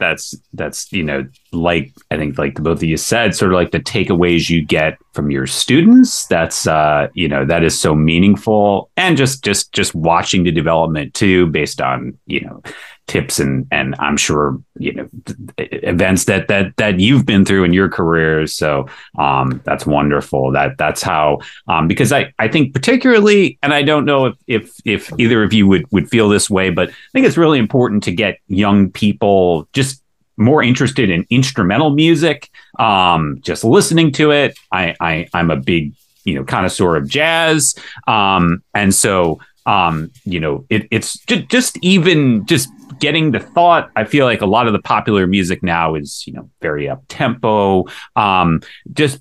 that's 0.02 0.36
that's 0.54 0.92
you 0.92 1.04
know 1.04 1.26
like 1.54 1.94
i 2.10 2.18
think 2.18 2.38
like 2.38 2.56
the 2.56 2.62
both 2.62 2.80
of 2.80 2.84
you 2.84 2.98
said 2.98 3.34
sort 3.34 3.54
of 3.54 3.56
like 3.56 3.72
the 3.72 3.80
takeaways 3.80 4.50
you 4.50 4.66
get 4.66 4.98
from 5.14 5.30
your 5.30 5.46
students. 5.48 6.26
That's 6.28 6.68
uh 6.68 7.08
you 7.14 7.28
know 7.28 7.46
that 7.46 7.64
is 7.64 7.80
so 7.80 7.96
meaningful. 7.96 8.90
And 8.98 9.18
just 9.18 9.44
just 9.44 9.72
just 9.74 9.94
watching 9.94 10.44
the 10.44 10.52
development 10.52 11.14
too 11.14 11.48
based 11.48 11.82
on 11.82 12.18
you 12.26 12.42
know 12.42 12.62
tips 13.08 13.40
and 13.40 13.68
and 13.72 13.96
I'm 14.00 14.16
sure 14.16 14.62
you 14.78 14.94
know 14.94 15.10
events 15.58 16.26
that 16.26 16.48
that 16.48 16.78
that 16.78 17.00
you've 17.00 17.26
been 17.26 17.44
through 17.46 17.64
in 17.64 17.74
your 17.74 17.90
careers. 17.90 18.54
So 18.54 18.88
um, 19.18 19.62
that's 19.66 19.86
wonderful. 19.86 20.52
That 20.52 20.78
that's 20.78 21.02
how 21.02 21.40
um, 21.68 21.88
because 21.88 22.12
I 22.12 22.34
I 22.40 22.48
think 22.48 22.74
particularly, 22.74 23.58
and 23.62 23.74
I 23.74 23.82
don't 23.82 24.06
know 24.06 24.28
if 24.28 24.36
if 24.48 24.76
if 24.86 25.12
either 25.20 25.44
of 25.44 25.54
you 25.54 25.68
would 25.68 25.86
would 25.92 26.10
feel 26.10 26.30
this 26.30 26.50
way, 26.50 26.70
but 26.70 26.90
I 26.90 26.94
think 27.14 27.26
it's 27.26 27.38
really 27.38 27.60
important 27.60 28.04
to 28.04 28.12
get 28.12 28.40
young 28.48 28.92
people 28.92 29.68
just 29.74 30.02
more 30.38 30.64
interested 30.64 31.10
in 31.10 31.26
instrumental 31.30 31.92
music 31.92 32.50
um, 32.80 33.40
just 33.42 33.64
listening 33.64 34.12
to 34.12 34.32
it 34.32 34.58
I, 34.72 34.96
I 35.00 35.28
i'm 35.34 35.52
a 35.52 35.56
big 35.56 35.94
you 36.24 36.36
know 36.36 36.44
connoisseur 36.44 36.96
of 36.96 37.08
jazz 37.08 37.76
um, 38.08 38.64
and 38.74 38.94
so 38.94 39.40
um, 39.66 40.12
you 40.26 40.40
know 40.40 40.66
it, 40.70 40.88
it's 40.92 41.20
just, 41.26 41.48
just 41.50 41.78
even 41.84 42.46
just 42.46 42.70
getting 43.02 43.32
the 43.32 43.40
thought. 43.40 43.92
I 43.98 44.06
feel 44.06 44.26
like 44.26 44.42
a 44.42 44.46
lot 44.46 44.68
of 44.68 44.74
the 44.74 44.82
popular 44.82 45.28
music 45.28 45.62
now 45.62 45.96
is, 45.96 46.24
you 46.26 46.32
know, 46.32 46.50
very 46.62 46.88
up 46.88 47.04
tempo. 47.10 47.86
Um, 48.16 48.62
just 48.94 49.20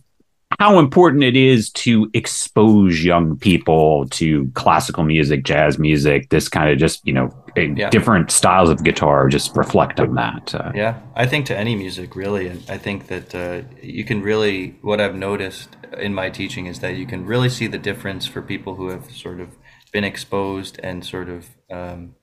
how 0.59 0.79
important 0.79 1.23
it 1.23 1.37
is 1.37 1.71
to 1.71 2.11
expose 2.13 3.05
young 3.05 3.37
people 3.39 4.07
to 4.11 4.51
classical 4.55 5.05
music, 5.05 5.45
jazz 5.45 5.79
music, 5.79 6.29
this 6.29 6.49
kind 6.49 6.71
of 6.71 6.79
just 6.79 7.07
you 7.07 7.13
know 7.13 7.31
yeah. 7.57 7.89
different 7.91 8.31
styles 8.31 8.69
of 8.69 8.83
guitar. 8.83 9.29
Just 9.29 9.57
reflect 9.57 10.01
on 10.01 10.15
that. 10.15 10.55
Uh, 10.55 10.73
yeah, 10.75 11.01
I 11.15 11.27
think 11.27 11.47
to 11.47 11.57
any 11.57 11.77
music 11.77 12.17
really, 12.17 12.49
and 12.49 12.63
I 12.69 12.79
think 12.79 13.07
that 13.07 13.35
uh, 13.35 13.63
you 13.81 14.05
can 14.05 14.23
really 14.23 14.79
what 14.83 15.01
I've 15.01 15.15
noticed 15.15 15.77
in 15.97 16.15
my 16.15 16.31
teaching 16.31 16.67
is 16.67 16.81
that 16.81 16.97
you 16.97 17.07
can 17.07 17.25
really 17.25 17.49
see 17.49 17.67
the 17.67 17.79
difference 17.79 18.27
for 18.27 18.43
people 18.43 18.75
who 18.75 18.91
have 18.91 19.11
sort 19.11 19.41
of 19.41 19.57
been 19.93 20.05
exposed 20.05 20.79
and 20.83 21.05
sort 21.05 21.29
of 21.29 21.49
um, 21.71 22.15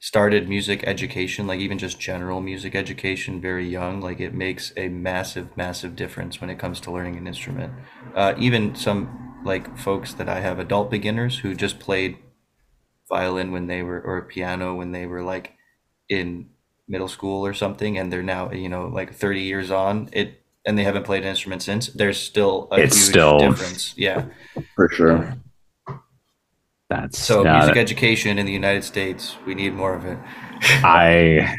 started 0.00 0.48
music 0.48 0.84
education, 0.84 1.46
like 1.46 1.60
even 1.60 1.78
just 1.78 1.98
general 1.98 2.40
music 2.40 2.74
education, 2.74 3.40
very 3.40 3.68
young, 3.68 4.00
like 4.00 4.20
it 4.20 4.32
makes 4.32 4.72
a 4.76 4.88
massive, 4.88 5.56
massive 5.56 5.96
difference 5.96 6.40
when 6.40 6.50
it 6.50 6.58
comes 6.58 6.80
to 6.80 6.90
learning 6.90 7.16
an 7.16 7.26
instrument. 7.26 7.72
Uh, 8.14 8.34
even 8.38 8.74
some 8.74 9.40
like 9.44 9.76
folks 9.76 10.14
that 10.14 10.28
I 10.28 10.40
have 10.40 10.58
adult 10.58 10.90
beginners 10.90 11.38
who 11.38 11.54
just 11.54 11.78
played 11.78 12.18
violin 13.08 13.50
when 13.52 13.66
they 13.66 13.82
were 13.82 14.00
or 14.00 14.22
piano 14.22 14.74
when 14.74 14.92
they 14.92 15.06
were 15.06 15.22
like 15.22 15.54
in 16.08 16.50
middle 16.86 17.08
school 17.08 17.44
or 17.44 17.54
something 17.54 17.96
and 17.96 18.12
they're 18.12 18.22
now 18.22 18.50
you 18.52 18.68
know 18.68 18.86
like 18.86 19.14
30 19.14 19.40
years 19.40 19.70
on 19.70 20.10
it 20.12 20.42
and 20.66 20.76
they 20.76 20.84
haven't 20.84 21.04
played 21.04 21.22
an 21.22 21.28
instrument 21.28 21.62
since 21.62 21.86
there's 21.88 22.18
still 22.18 22.68
a 22.70 22.80
it's 22.80 22.96
huge 22.96 23.08
still 23.08 23.38
difference. 23.38 23.94
Yeah. 23.96 24.26
For 24.74 24.90
sure 24.90 25.38
that's 26.88 27.18
so 27.18 27.44
music 27.44 27.74
that, 27.74 27.80
education 27.80 28.38
in 28.38 28.46
the 28.46 28.52
United 28.52 28.84
States. 28.84 29.36
We 29.46 29.54
need 29.54 29.74
more 29.74 29.94
of 29.94 30.04
it. 30.04 30.18
I 30.62 31.56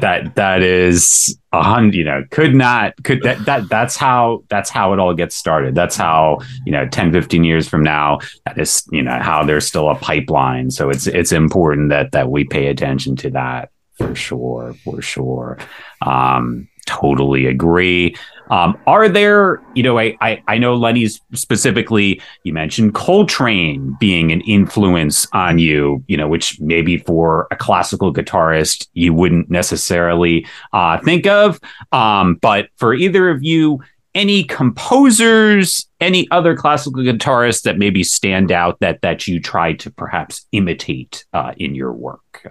that 0.00 0.34
that 0.34 0.62
is 0.62 1.38
a 1.52 1.62
hundred. 1.62 1.94
You 1.94 2.04
know, 2.04 2.24
could 2.30 2.54
not 2.54 2.94
could 3.04 3.22
that 3.22 3.44
that 3.46 3.68
that's 3.68 3.96
how 3.96 4.44
that's 4.48 4.70
how 4.70 4.92
it 4.92 4.98
all 4.98 5.14
gets 5.14 5.36
started. 5.36 5.74
That's 5.74 5.96
how 5.96 6.40
you 6.66 6.72
know 6.72 6.88
10, 6.88 7.12
15 7.12 7.44
years 7.44 7.68
from 7.68 7.82
now. 7.82 8.18
That 8.46 8.58
is 8.58 8.82
you 8.90 9.02
know 9.02 9.18
how 9.18 9.44
there's 9.44 9.66
still 9.66 9.88
a 9.88 9.94
pipeline. 9.94 10.70
So 10.70 10.90
it's 10.90 11.06
it's 11.06 11.32
important 11.32 11.90
that 11.90 12.12
that 12.12 12.30
we 12.30 12.44
pay 12.44 12.66
attention 12.66 13.16
to 13.16 13.30
that 13.30 13.70
for 13.96 14.14
sure, 14.14 14.74
for 14.84 15.00
sure. 15.00 15.58
Um, 16.02 16.68
totally 16.86 17.46
agree. 17.46 18.16
Um, 18.50 18.78
are 18.86 19.08
there, 19.08 19.62
you 19.74 19.82
know, 19.82 19.98
I, 19.98 20.16
I, 20.20 20.42
I 20.48 20.58
know 20.58 20.74
Lenny's 20.74 21.20
specifically, 21.32 22.20
you 22.42 22.52
mentioned 22.52 22.94
Coltrane 22.94 23.96
being 23.98 24.32
an 24.32 24.40
influence 24.42 25.26
on 25.32 25.58
you, 25.58 26.04
you 26.08 26.16
know, 26.16 26.28
which 26.28 26.60
maybe 26.60 26.98
for 26.98 27.46
a 27.50 27.56
classical 27.56 28.12
guitarist 28.12 28.88
you 28.92 29.14
wouldn't 29.14 29.50
necessarily 29.50 30.46
uh, 30.72 30.98
think 31.00 31.26
of. 31.26 31.58
Um, 31.92 32.34
but 32.36 32.68
for 32.76 32.94
either 32.94 33.30
of 33.30 33.42
you, 33.42 33.80
any 34.14 34.44
composers, 34.44 35.88
any 36.00 36.28
other 36.30 36.54
classical 36.54 37.02
guitarists 37.02 37.62
that 37.62 37.78
maybe 37.78 38.04
stand 38.04 38.52
out 38.52 38.78
that 38.80 39.00
that 39.02 39.26
you 39.26 39.40
try 39.40 39.72
to 39.72 39.90
perhaps 39.90 40.46
imitate 40.52 41.24
uh, 41.32 41.52
in 41.56 41.74
your 41.74 41.92
work? 41.92 42.46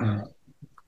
Uh, 0.00 0.22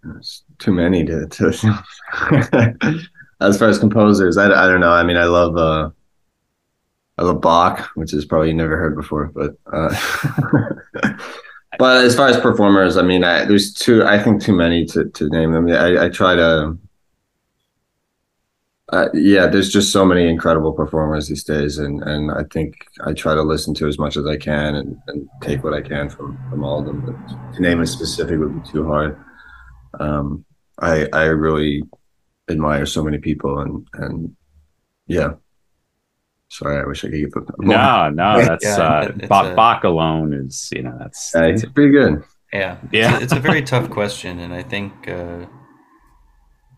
there's 0.04 0.44
too 0.58 0.72
many 0.72 1.04
to, 1.04 1.26
to 1.26 1.84
as 3.42 3.58
far 3.58 3.68
as 3.68 3.78
composers, 3.78 4.36
I, 4.36 4.46
I 4.46 4.66
don't 4.68 4.80
know. 4.80 4.92
I 4.92 5.02
mean, 5.02 5.16
I 5.16 5.24
love 5.24 5.56
uh, 5.56 5.90
I 7.18 7.22
love 7.22 7.40
Bach, 7.40 7.90
which 7.94 8.12
is 8.14 8.24
probably 8.24 8.52
never 8.52 8.76
heard 8.76 8.96
before, 8.96 9.26
but 9.34 9.56
uh, 9.72 9.94
but 11.78 12.04
as 12.04 12.16
far 12.16 12.28
as 12.28 12.40
performers, 12.40 12.96
I 12.96 13.02
mean, 13.02 13.22
I, 13.24 13.44
there's 13.44 13.72
too. 13.72 14.04
I 14.04 14.22
think 14.22 14.42
too 14.42 14.54
many 14.54 14.84
to 14.86 15.08
to 15.08 15.28
name 15.28 15.52
them. 15.52 15.68
I, 15.68 16.06
I 16.06 16.08
try 16.08 16.34
to. 16.34 16.78
Uh, 18.92 19.08
yeah, 19.14 19.46
there's 19.46 19.72
just 19.72 19.90
so 19.90 20.04
many 20.04 20.28
incredible 20.28 20.72
performers 20.72 21.26
these 21.26 21.44
days, 21.44 21.78
and, 21.78 22.02
and 22.02 22.30
I 22.30 22.42
think 22.52 22.74
I 23.06 23.14
try 23.14 23.34
to 23.34 23.42
listen 23.42 23.72
to 23.74 23.88
as 23.88 23.98
much 23.98 24.18
as 24.18 24.26
I 24.26 24.36
can 24.36 24.74
and, 24.74 24.98
and 25.06 25.26
take 25.40 25.64
what 25.64 25.72
I 25.72 25.80
can 25.80 26.10
from, 26.10 26.38
from 26.50 26.62
all 26.62 26.80
of 26.80 26.84
them. 26.84 27.00
But 27.00 27.54
to 27.54 27.62
name 27.62 27.80
a 27.80 27.86
specific 27.86 28.38
would 28.38 28.62
be 28.62 28.68
too 28.68 28.86
hard. 28.86 29.18
Um, 29.98 30.44
I 30.78 31.08
I 31.14 31.24
really 31.24 31.84
admire 32.50 32.86
so 32.86 33.02
many 33.02 33.18
people 33.18 33.60
and 33.60 33.86
and 33.94 34.36
yeah. 35.06 35.34
Sorry 36.48 36.82
i 36.82 36.86
wish 36.86 37.04
i 37.04 37.08
could 37.08 37.18
give 37.18 37.30
them 37.32 37.46
no 37.58 38.10
no 38.10 38.42
that's 38.44 38.64
yeah, 38.64 38.76
uh 38.76 39.12
Bach, 39.26 39.52
a, 39.52 39.54
Bach 39.54 39.84
alone 39.84 40.34
is 40.34 40.70
you 40.74 40.82
know 40.82 40.96
that's, 40.98 41.34
uh, 41.34 41.44
it's 41.44 41.64
pretty 41.64 41.92
good. 41.92 42.22
Yeah. 42.52 42.76
Yeah. 42.92 43.14
It's 43.14 43.20
a, 43.20 43.24
it's 43.24 43.32
a 43.32 43.40
very 43.40 43.62
tough 43.72 43.88
question 43.90 44.38
and 44.38 44.52
i 44.52 44.62
think 44.62 45.08
uh 45.08 45.46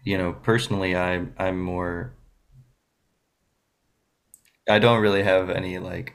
you 0.04 0.16
know 0.16 0.32
personally 0.32 0.96
i 0.96 1.26
i'm 1.38 1.60
more 1.60 2.14
i 4.68 4.78
don't 4.78 5.00
really 5.00 5.24
have 5.24 5.50
any 5.50 5.78
like 5.78 6.14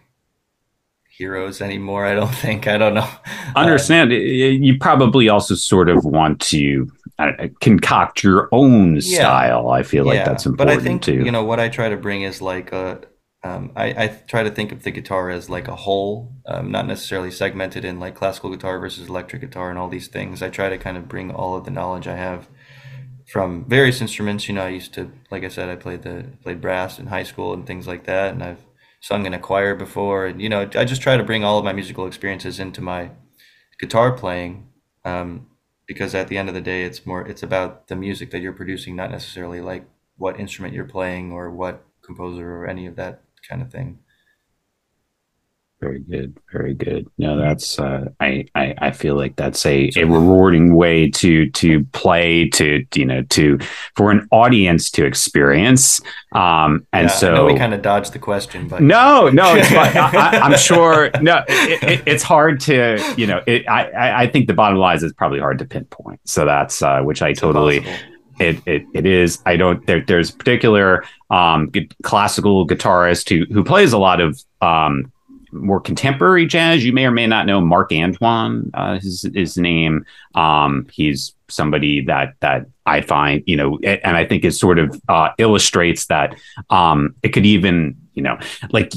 heroes 1.10 1.62
anymore 1.62 2.06
i 2.06 2.14
don't 2.14 2.34
think. 2.34 2.66
I 2.66 2.78
don't 2.78 2.94
know. 2.94 3.10
Understand 3.56 4.12
you 4.12 4.78
probably 4.78 5.28
also 5.28 5.56
sort 5.56 5.90
of 5.90 6.06
want 6.06 6.40
to 6.54 6.90
concoct 7.60 8.24
your 8.24 8.50
own 8.52 8.96
yeah. 8.96 9.02
style. 9.02 9.70
I 9.70 9.84
feel 9.84 10.06
like 10.06 10.26
that's 10.26 10.46
important 10.46 10.78
but 10.78 10.82
I 10.82 10.84
think, 10.84 11.02
too. 11.02 11.24
You 11.26 11.32
know 11.32 11.44
what 11.44 11.60
I 11.60 11.70
try 11.70 11.90
to 11.90 11.98
bring 11.98 12.22
is 12.24 12.42
like 12.42 12.72
a. 12.72 13.02
Um, 13.42 13.72
I, 13.74 13.86
I 13.86 14.08
try 14.28 14.44
to 14.44 14.52
think 14.52 14.74
of 14.74 14.84
the 14.84 14.92
guitar 14.92 15.30
as 15.30 15.50
like 15.50 15.70
a 15.70 15.76
whole, 15.76 16.34
um, 16.46 16.72
not 16.72 16.86
necessarily 16.86 17.32
segmented 17.32 17.86
in 17.86 17.98
like 17.98 18.14
classical 18.14 18.50
guitar 18.50 18.80
versus 18.80 19.08
electric 19.08 19.42
guitar 19.42 19.70
and 19.70 19.80
all 19.80 19.88
these 19.88 20.10
things. 20.10 20.42
I 20.42 20.50
try 20.50 20.68
to 20.68 20.78
kind 20.78 20.98
of 20.98 21.08
bring 21.08 21.32
all 21.32 21.56
of 21.56 21.64
the 21.64 21.72
knowledge 21.72 22.06
I 22.06 22.18
have 22.18 22.50
from 23.32 23.64
various 23.66 24.02
instruments. 24.02 24.50
You 24.50 24.56
know, 24.56 24.64
I 24.64 24.70
used 24.70 24.94
to, 24.96 25.12
like 25.32 25.46
I 25.46 25.48
said, 25.48 25.70
I 25.70 25.78
played 25.78 26.02
the 26.02 26.26
played 26.44 26.60
brass 26.60 27.00
in 27.00 27.08
high 27.08 27.24
school 27.24 27.54
and 27.54 27.66
things 27.66 27.88
like 27.88 28.06
that, 28.06 28.34
and 28.34 28.44
I've 28.44 28.66
sung 29.00 29.26
in 29.26 29.34
a 29.34 29.40
choir 29.40 29.76
before, 29.76 30.26
and 30.26 30.42
you 30.42 30.50
know, 30.50 30.70
I 30.76 30.84
just 30.84 31.02
try 31.02 31.16
to 31.16 31.24
bring 31.24 31.44
all 31.44 31.58
of 31.58 31.64
my 31.66 31.74
musical 31.74 32.08
experiences 32.08 32.60
into 32.60 32.82
my 32.82 33.12
guitar 33.80 34.12
playing. 34.12 34.68
Um, 35.06 35.48
because 35.90 36.14
at 36.14 36.28
the 36.28 36.38
end 36.38 36.48
of 36.48 36.54
the 36.54 36.62
day 36.62 36.84
it's 36.84 37.04
more 37.04 37.28
it's 37.28 37.42
about 37.42 37.88
the 37.88 37.96
music 37.96 38.30
that 38.30 38.42
you're 38.42 38.54
producing 38.54 38.96
not 38.96 39.10
necessarily 39.10 39.60
like 39.60 39.86
what 40.18 40.40
instrument 40.40 40.72
you're 40.72 40.86
playing 40.86 41.32
or 41.32 41.50
what 41.50 41.84
composer 42.04 42.58
or 42.58 42.68
any 42.68 42.86
of 42.86 42.96
that 42.96 43.24
kind 43.50 43.60
of 43.64 43.72
thing 43.72 43.98
very 45.80 46.00
good 46.00 46.38
very 46.52 46.74
good 46.74 47.10
no 47.18 47.38
that's 47.38 47.80
uh, 47.80 48.06
I, 48.20 48.46
I 48.54 48.76
i 48.80 48.92
feel 48.92 49.16
like 49.16 49.38
that's 49.38 49.66
a 49.66 49.90
a 49.96 50.04
rewarding 50.04 50.76
way 50.76 51.10
to 51.12 51.50
to 51.52 51.86
play 51.86 52.50
to 52.50 52.86
you 52.96 53.06
know 53.06 53.24
to 53.24 53.60
for 53.96 54.12
an 54.12 54.28
audience 54.32 54.92
to 54.92 55.06
experience 55.06 56.02
um 56.34 56.86
and 56.92 57.08
yeah, 57.08 57.16
so 57.16 57.46
we 57.46 57.56
kind 57.56 57.74
of 57.74 57.82
dodged 57.82 58.12
the 58.12 58.20
question 58.20 58.68
but 58.68 58.82
no 58.82 59.30
no 59.30 59.56
it's 59.56 59.72
I, 59.72 60.38
am 60.44 60.58
sure 60.58 61.12
no 61.22 61.44
it, 61.48 61.84
it, 61.84 62.04
it's 62.06 62.24
hard 62.24 62.60
to 62.62 63.02
you 63.16 63.26
know 63.26 63.42
it 63.48 63.68
i 63.70 64.24
i 64.24 64.28
think 64.28 64.48
the 64.48 64.54
bottom 64.54 64.78
line 64.78 64.98
is 64.98 65.04
it's 65.04 65.14
probably 65.14 65.40
hard 65.40 65.60
to 65.60 65.66
pinpoint 65.66 66.20
so 66.26 66.44
that's 66.46 66.82
uh 66.82 67.02
which 67.02 67.22
i 67.22 67.30
it's 67.30 67.40
totally 67.40 67.78
impossible. 67.78 68.16
It, 68.40 68.62
it, 68.66 68.86
it 68.94 69.06
is. 69.06 69.42
I 69.46 69.58
don't. 69.58 69.86
There, 69.86 70.00
there's 70.00 70.30
a 70.30 70.34
particular 70.34 71.04
um, 71.30 71.74
classical 72.04 72.66
guitarist 72.66 73.28
who 73.28 73.54
who 73.54 73.66
plays 73.66 73.92
a 73.92 73.98
lot 73.98 74.22
of 74.22 74.42
um, 74.62 75.12
more 75.52 75.80
contemporary 75.80 76.46
jazz. 76.46 76.86
You 76.86 76.94
may 76.94 77.06
or 77.06 77.12
may 77.12 77.28
not 77.28 77.46
know 77.46 77.62
Marc 77.62 77.92
Antoine, 77.92 78.72
uh, 78.74 79.00
his, 79.00 79.58
name. 79.58 80.06
Um, 80.36 80.88
he's 80.92 81.34
somebody 81.48 82.02
that 82.06 82.36
that 82.40 82.66
I 82.86 83.02
find, 83.02 83.44
you 83.46 83.58
know, 83.58 83.80
and 83.80 84.16
I 84.16 84.26
think 84.26 84.46
it 84.46 84.54
sort 84.54 84.80
of 84.80 85.02
uh, 85.10 85.30
illustrates 85.38 86.06
that 86.08 86.36
um, 86.70 87.16
it 87.24 87.30
could 87.30 87.46
even, 87.46 87.98
you 88.14 88.24
know, 88.24 88.38
like 88.72 88.94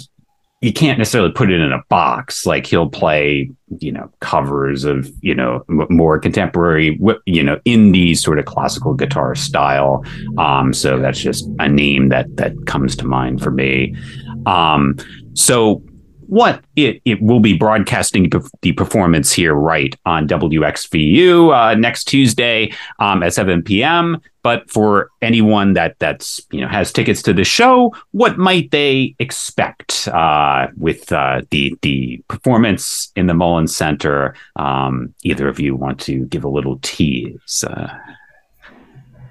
you 0.63 0.73
can't 0.73 0.97
necessarily 0.97 1.33
put 1.33 1.51
it 1.51 1.61
in 1.61 1.73
a 1.73 1.83
box. 1.89 2.47
Like 2.47 2.67
he'll 2.67 2.89
play, 2.89 3.51
you 3.81 3.91
know, 3.91 4.11
covers 4.21 4.85
of, 4.85 5.11
you 5.21 5.35
know, 5.35 5.65
more 5.69 6.21
contemporary, 6.21 6.99
you 7.27 7.43
know, 7.43 7.57
indie 7.67 8.17
sort 8.17 8.39
of 8.39 8.45
classical 8.45 8.95
guitar 8.95 9.35
style. 9.35 10.05
Um, 10.39 10.73
so 10.73 11.01
that's 11.01 11.19
just 11.19 11.49
a 11.59 11.69
name 11.69 12.11
that 12.11 12.37
that 12.37 12.67
comes 12.67 12.95
to 12.97 13.07
mind 13.07 13.43
for 13.43 13.51
me. 13.51 13.97
Um, 14.47 14.97
so 15.35 15.83
what 16.33 16.65
it, 16.77 17.03
it 17.05 17.21
will 17.21 17.41
be 17.41 17.53
broadcasting 17.53 18.31
the 18.63 18.73
performance 18.73 19.31
here 19.31 19.53
right 19.53 19.95
on 20.07 20.27
WXVU 20.27 21.55
uh, 21.55 21.75
next 21.75 22.05
Tuesday 22.05 22.73
um, 23.01 23.23
at 23.23 23.35
7 23.35 23.63
p.m. 23.63 24.19
But 24.43 24.71
for 24.71 25.11
anyone 25.21 25.75
that 25.75 25.99
that's 25.99 26.41
you 26.51 26.63
know 26.63 26.69
has 26.69 26.91
tickets 26.91 27.21
to 27.25 27.35
the 27.35 27.45
show, 27.45 27.95
what 28.13 28.39
might 28.39 28.71
they 28.71 29.15
expect 29.19 30.09
uh, 30.09 30.69
with 30.79 31.13
uh, 31.13 31.43
the 31.51 31.77
the 31.83 32.25
performance 32.29 33.13
in 33.15 33.27
the 33.27 33.35
Mullins 33.35 33.77
Center? 33.77 34.35
Um, 34.57 35.15
either 35.25 35.49
of 35.49 35.61
you 35.61 35.77
want 35.77 36.01
to 36.01 36.25
give 36.25 36.45
a 36.45 36.49
little 36.49 36.79
tease? 36.81 37.63
Uh, 37.63 37.95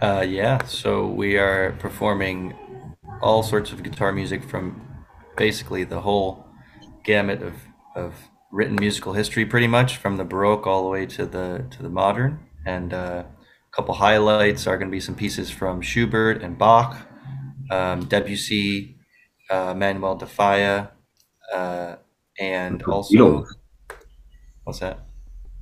uh, 0.04 0.22
yeah, 0.22 0.64
so 0.66 1.08
we 1.08 1.40
are 1.40 1.72
performing 1.80 2.54
all 3.24 3.42
sorts 3.42 3.72
of 3.72 3.82
guitar 3.82 4.12
music 4.12 4.44
from 4.44 4.80
basically 5.36 5.84
the 5.84 6.02
whole 6.02 6.51
gamut 7.04 7.42
of, 7.42 7.54
of 7.96 8.14
written 8.52 8.76
musical 8.76 9.14
history, 9.14 9.46
pretty 9.46 9.68
much 9.68 9.98
from 9.98 10.18
the 10.18 10.24
Baroque 10.24 10.68
all 10.68 10.84
the 10.84 10.90
way 10.90 11.06
to 11.06 11.26
the 11.26 11.66
to 11.72 11.84
the 11.84 11.90
modern. 11.90 12.40
And 12.66 12.94
uh, 12.94 13.24
a 13.26 13.76
couple 13.76 13.96
highlights 13.96 14.68
are 14.68 14.78
going 14.78 14.90
to 14.90 14.92
be 14.92 15.00
some 15.00 15.16
pieces 15.16 15.50
from 15.50 15.82
Schubert 15.82 16.44
and 16.44 16.58
Bach, 16.58 16.98
um, 17.70 18.06
Debussy, 18.06 18.98
uh, 19.50 19.74
Manuel 19.74 20.16
de 20.16 20.26
Falla, 20.26 20.92
uh, 21.54 21.96
and 22.40 22.84
also 22.84 23.14
Beatles. 23.14 23.48
what's 24.64 24.80
that? 24.80 25.00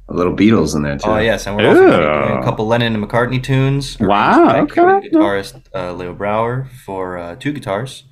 A 0.09 0.13
little 0.13 0.35
Beatles 0.35 0.75
in 0.75 0.81
there 0.81 0.97
too. 0.97 1.07
Oh 1.07 1.17
yes, 1.19 1.45
and 1.45 1.55
we're 1.55 1.67
also 1.67 1.85
doing 1.85 2.39
a 2.39 2.43
couple 2.43 2.65
Lennon 2.65 2.95
and 2.95 3.03
McCartney 3.03 3.41
tunes. 3.41 3.99
Wow, 3.99 4.61
okay. 4.61 4.81
Guitarist 4.81 5.61
uh, 5.75 5.93
Leo 5.93 6.15
Brouwer 6.15 6.67
for 6.83 7.17
uh, 7.19 7.35
two 7.35 7.53
guitars. 7.53 8.05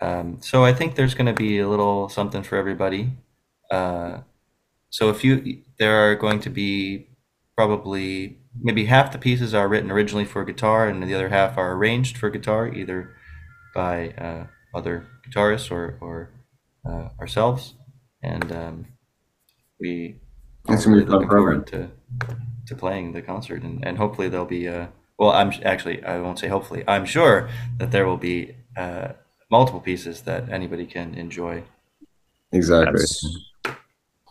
Um, 0.00 0.38
so 0.40 0.64
I 0.64 0.72
think 0.72 0.94
there's 0.94 1.14
going 1.14 1.26
to 1.26 1.32
be 1.34 1.58
a 1.58 1.68
little 1.68 2.08
something 2.08 2.42
for 2.42 2.56
everybody. 2.56 3.12
Uh, 3.70 4.20
so 4.88 5.10
if 5.10 5.22
you, 5.24 5.62
there 5.78 6.10
are 6.10 6.14
going 6.14 6.40
to 6.40 6.50
be 6.50 7.08
probably 7.56 8.38
maybe 8.58 8.86
half 8.86 9.12
the 9.12 9.18
pieces 9.18 9.54
are 9.54 9.68
written 9.68 9.90
originally 9.90 10.24
for 10.24 10.44
guitar, 10.44 10.88
and 10.88 11.02
the 11.02 11.14
other 11.14 11.28
half 11.28 11.58
are 11.58 11.72
arranged 11.72 12.16
for 12.16 12.30
guitar, 12.30 12.68
either 12.68 13.14
by 13.74 14.10
uh, 14.10 14.46
other 14.74 15.06
guitarists 15.28 15.70
or 15.70 15.98
or 16.00 16.30
uh, 16.88 17.08
ourselves. 17.20 17.74
And 18.22 18.50
um, 18.52 18.86
we 19.78 20.16
It's 20.68 20.86
are 20.86 20.90
gonna 20.90 20.96
be 20.96 21.02
really 21.04 21.10
looking 21.10 21.28
forward 21.28 21.66
to 21.68 21.90
to 22.66 22.74
playing 22.74 23.12
the 23.12 23.22
concert, 23.22 23.62
and, 23.62 23.84
and 23.86 23.98
hopefully 23.98 24.28
there'll 24.28 24.46
be 24.46 24.68
uh 24.68 24.86
well, 25.18 25.32
I'm 25.32 25.52
actually 25.64 26.02
I 26.02 26.18
won't 26.20 26.38
say 26.38 26.48
hopefully 26.48 26.82
I'm 26.88 27.04
sure 27.04 27.50
that 27.78 27.90
there 27.90 28.06
will 28.06 28.16
be 28.16 28.54
uh, 28.76 29.08
multiple 29.50 29.80
pieces 29.80 30.22
that 30.22 30.48
anybody 30.48 30.86
can 30.86 31.14
enjoy. 31.14 31.62
Exactly. 32.52 33.00
That's, 33.00 33.26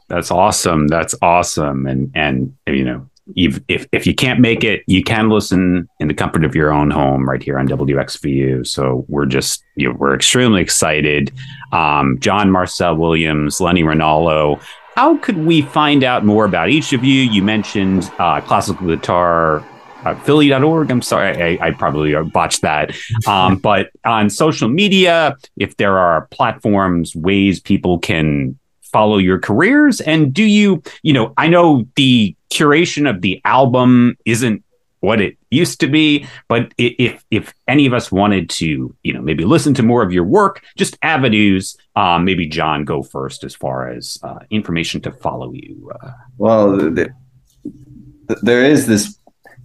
that's 0.08 0.32
awesome. 0.32 0.88
That's 0.88 1.16
awesome. 1.22 1.86
And 1.86 2.12
and 2.16 2.54
you 2.68 2.84
know, 2.84 3.10
if 3.36 3.60
if 3.68 3.88
if 3.92 4.08
you 4.08 4.16
can't 4.16 4.40
make 4.40 4.64
it, 4.64 4.84
you 4.88 5.04
can 5.04 5.30
listen 5.30 5.88
in 6.00 6.08
the 6.08 6.14
comfort 6.14 6.44
of 6.44 6.56
your 6.56 6.74
own 6.74 6.90
home 6.90 7.30
right 7.30 7.42
here 7.42 7.60
on 7.60 7.68
WXVU. 7.68 8.66
So 8.66 9.06
we're 9.08 9.26
just 9.26 9.64
you 9.76 9.90
know, 9.90 9.96
we're 9.98 10.16
extremely 10.16 10.62
excited. 10.62 11.32
Um, 11.72 12.18
John 12.20 12.52
Marcel 12.52 12.96
Williams, 12.96 13.62
Lenny 13.62 13.84
Ronaldo. 13.84 14.62
How 14.96 15.18
could 15.18 15.38
we 15.38 15.62
find 15.62 16.04
out 16.04 16.26
more 16.26 16.44
about 16.44 16.70
each 16.70 16.92
of 16.92 17.04
you? 17.06 17.22
You 17.22 17.42
mentioned 17.42 18.12
uh, 18.20 18.42
classical 18.42 18.88
guitar. 18.88 19.64
Uh, 20.06 20.16
Philly.org. 20.16 20.90
I'm 20.92 21.02
sorry, 21.02 21.58
I, 21.60 21.68
I 21.68 21.72
probably 21.72 22.14
botched 22.32 22.62
that. 22.62 22.96
Um, 23.28 23.58
but 23.70 23.90
on 24.06 24.30
social 24.30 24.70
media, 24.70 25.36
if 25.58 25.78
there 25.78 25.98
are 25.98 26.28
platforms, 26.32 27.16
ways 27.16 27.60
people 27.60 28.00
can 28.00 28.58
follow 28.82 29.18
your 29.18 29.40
careers, 29.40 30.02
and 30.02 30.34
do 30.34 30.44
you, 30.44 30.82
you 31.04 31.14
know, 31.14 31.34
I 31.38 31.48
know 31.48 31.86
the 31.96 32.36
curation 32.50 33.10
of 33.10 33.22
the 33.22 33.40
album 33.46 34.18
isn't 34.26 34.64
what 35.02 35.22
it 35.22 35.38
used 35.52 35.80
to 35.80 35.88
be, 35.88 36.26
but 36.48 36.74
if 36.78 37.24
if 37.32 37.54
any 37.68 37.86
of 37.86 37.94
us 37.94 38.12
wanted 38.12 38.50
to, 38.50 38.96
you 39.04 39.14
know, 39.14 39.22
maybe 39.22 39.46
listen 39.46 39.74
to 39.76 39.84
more 39.84 40.02
of 40.04 40.12
your 40.12 40.26
work, 40.26 40.62
just 40.76 40.98
avenues. 41.04 41.78
Um, 41.96 42.26
maybe 42.26 42.48
John 42.48 42.84
go 42.84 43.04
first 43.04 43.44
as 43.44 43.56
far 43.56 43.90
as 43.90 44.20
uh, 44.24 44.40
information 44.50 45.02
to 45.02 45.12
follow 45.12 45.54
you. 45.54 45.92
Uh, 46.02 46.12
Well, 46.38 46.78
th- 46.78 46.96
th- 46.96 48.40
there 48.42 48.64
is 48.64 48.88
this 48.88 49.18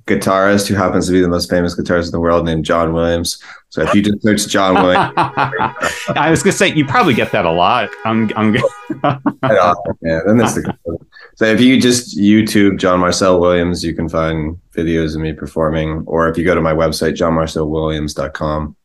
guitarist 0.06 0.66
who 0.68 0.74
happens 0.74 1.06
to 1.06 1.12
be 1.12 1.20
the 1.20 1.28
most 1.28 1.48
famous 1.48 1.78
guitarist 1.78 2.06
in 2.06 2.10
the 2.12 2.20
world 2.20 2.44
named 2.44 2.64
John 2.64 2.92
Williams. 2.92 3.42
So 3.70 3.82
if 3.82 3.94
you 3.94 4.02
just 4.02 4.22
search 4.22 4.46
John 4.48 4.74
Williams, 4.74 5.12
I 5.16 6.28
was 6.30 6.42
gonna 6.42 6.52
say 6.52 6.72
you 6.72 6.84
probably 6.84 7.14
get 7.14 7.32
that 7.32 7.44
a 7.44 7.50
lot. 7.50 7.90
I'm, 8.04 8.30
I'm 8.36 8.54
yeah, 8.54 10.20
then 10.26 10.38
that's 10.38 10.54
the. 10.54 10.76
So 11.36 11.46
if 11.46 11.60
you 11.60 11.80
just 11.80 12.16
YouTube 12.16 12.78
John 12.78 13.00
Marcel 13.00 13.40
Williams, 13.40 13.82
you 13.82 13.92
can 13.92 14.08
find 14.08 14.56
videos 14.70 15.16
of 15.16 15.20
me 15.20 15.32
performing. 15.32 16.04
Or 16.06 16.28
if 16.28 16.38
you 16.38 16.44
go 16.44 16.54
to 16.54 16.60
my 16.60 16.72
website, 16.72 17.16
johnmarcelwilliams.com, 17.16 18.76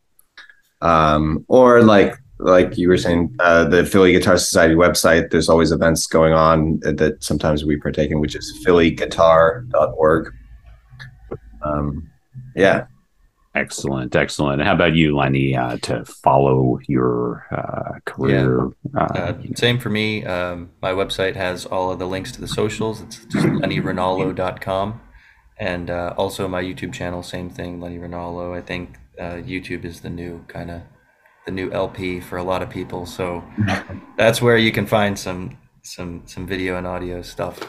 um, 0.82 1.46
or 1.48 1.84
like 1.84 2.16
like 2.40 2.76
you 2.78 2.88
were 2.88 2.98
saying, 2.98 3.36
uh, 3.40 3.66
the 3.66 3.86
Philly 3.86 4.14
Guitar 4.14 4.38
Society 4.38 4.74
website. 4.74 5.30
There's 5.30 5.50
always 5.50 5.72
events 5.72 6.08
going 6.08 6.34
on 6.34 6.80
that 6.80 7.18
sometimes 7.20 7.66
we 7.66 7.78
partake 7.78 8.10
in, 8.12 8.20
which 8.20 8.36
is 8.36 8.64
phillyguitar.org. 8.66 10.34
Um, 11.64 12.10
yeah, 12.56 12.86
Excellent, 13.56 14.16
excellent. 14.16 14.62
How 14.62 14.74
about 14.74 14.94
you, 14.94 15.18
Lenny, 15.18 15.56
uh, 15.56 15.78
to 15.78 16.06
follow 16.06 16.80
your 16.88 17.48
uh, 17.52 18.00
career? 18.06 18.68
Uh, 18.96 19.00
Uh, 19.00 19.34
same 19.56 19.80
for 19.80 19.90
me. 19.90 20.24
Um, 20.24 20.70
my 20.82 20.92
website 20.92 21.36
has 21.36 21.66
all 21.66 21.92
of 21.92 21.98
the 21.98 22.08
links 22.08 22.32
to 22.34 22.42
the 22.42 22.48
socials. 22.48 23.02
It's 23.02 23.26
just 23.26 23.46
lennyronaldo.com. 23.48 25.02
And 25.60 25.90
uh, 25.90 26.14
also 26.16 26.48
my 26.48 26.64
YouTube 26.64 26.94
channel, 26.94 27.24
same 27.24 27.50
thing, 27.50 27.82
Lenny 27.82 27.98
Ronaldo. 27.98 28.56
I 28.56 28.62
think 28.62 28.98
uh, 29.20 29.42
YouTube 29.42 29.84
is 29.84 30.02
the 30.02 30.10
new 30.10 30.46
kind 30.48 30.70
of 30.70 30.82
the 31.46 31.52
new 31.52 31.72
LP 31.72 32.20
for 32.20 32.38
a 32.38 32.44
lot 32.44 32.62
of 32.62 32.70
people. 32.70 33.06
So 33.08 33.44
that's 34.18 34.42
where 34.42 34.58
you 34.58 34.72
can 34.72 34.86
find 34.86 35.18
some 35.18 35.58
some 35.84 36.22
some 36.28 36.46
video 36.46 36.78
and 36.78 36.86
audio 36.86 37.24
stuff. 37.24 37.60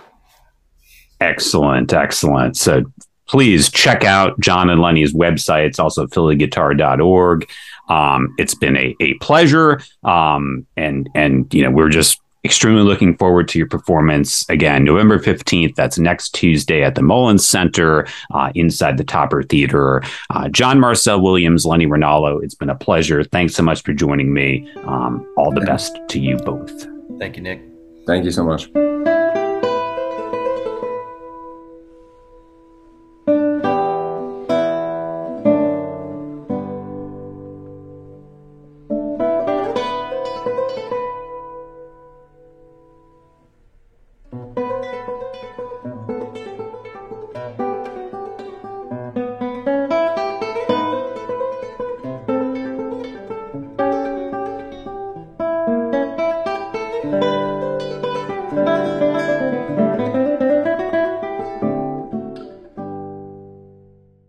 Excellent, 1.21 1.93
excellent. 1.93 2.57
So 2.57 2.85
please 3.31 3.71
check 3.71 4.03
out 4.03 4.39
John 4.41 4.69
and 4.69 4.81
Lenny's 4.81 5.15
website. 5.15 5.67
It's 5.67 5.79
also 5.79 6.09
phillyguitar.org. 6.09 7.49
Um, 7.89 8.35
it's 8.39 8.57
been 8.57 8.77
a, 8.77 8.97
a 8.99 9.15
pleasure. 9.15 9.81
Um, 10.03 10.67
and, 10.77 11.09
and, 11.15 11.53
you 11.55 11.63
know, 11.63 11.71
we're 11.71 11.91
just 11.91 12.21
extremely 12.45 12.83
looking 12.83 13.17
forward 13.19 13.47
to 13.47 13.59
your 13.59 13.69
performance 13.69 14.49
again, 14.51 14.83
November 14.83 15.21
15th. 15.21 15.77
That's 15.77 15.97
next 15.97 16.31
Tuesday 16.31 16.83
at 16.83 16.97
the 16.97 17.03
Mullins 17.03 17.47
Center 17.47 18.09
uh, 18.35 18.51
inside 18.57 18.97
the 18.97 19.05
Topper 19.05 19.45
Theater. 19.45 20.03
Uh, 20.31 20.49
John 20.49 20.81
Marcel 20.81 21.21
Williams, 21.21 21.65
Lenny 21.65 21.87
Ronaldo, 21.87 22.43
it's 22.43 22.57
been 22.57 22.71
a 22.71 22.77
pleasure. 22.77 23.23
Thanks 23.23 23.55
so 23.55 23.63
much 23.63 23.83
for 23.83 23.93
joining 23.93 24.35
me. 24.35 24.69
Um, 24.85 25.25
all 25.37 25.53
the 25.53 25.61
best 25.61 25.97
to 26.09 26.19
you 26.19 26.37
both. 26.39 26.89
Thank 27.21 27.37
you, 27.37 27.43
Nick. 27.43 27.63
thank 28.09 28.25
you 28.25 28.33
so 28.33 28.45
much. 28.45 28.69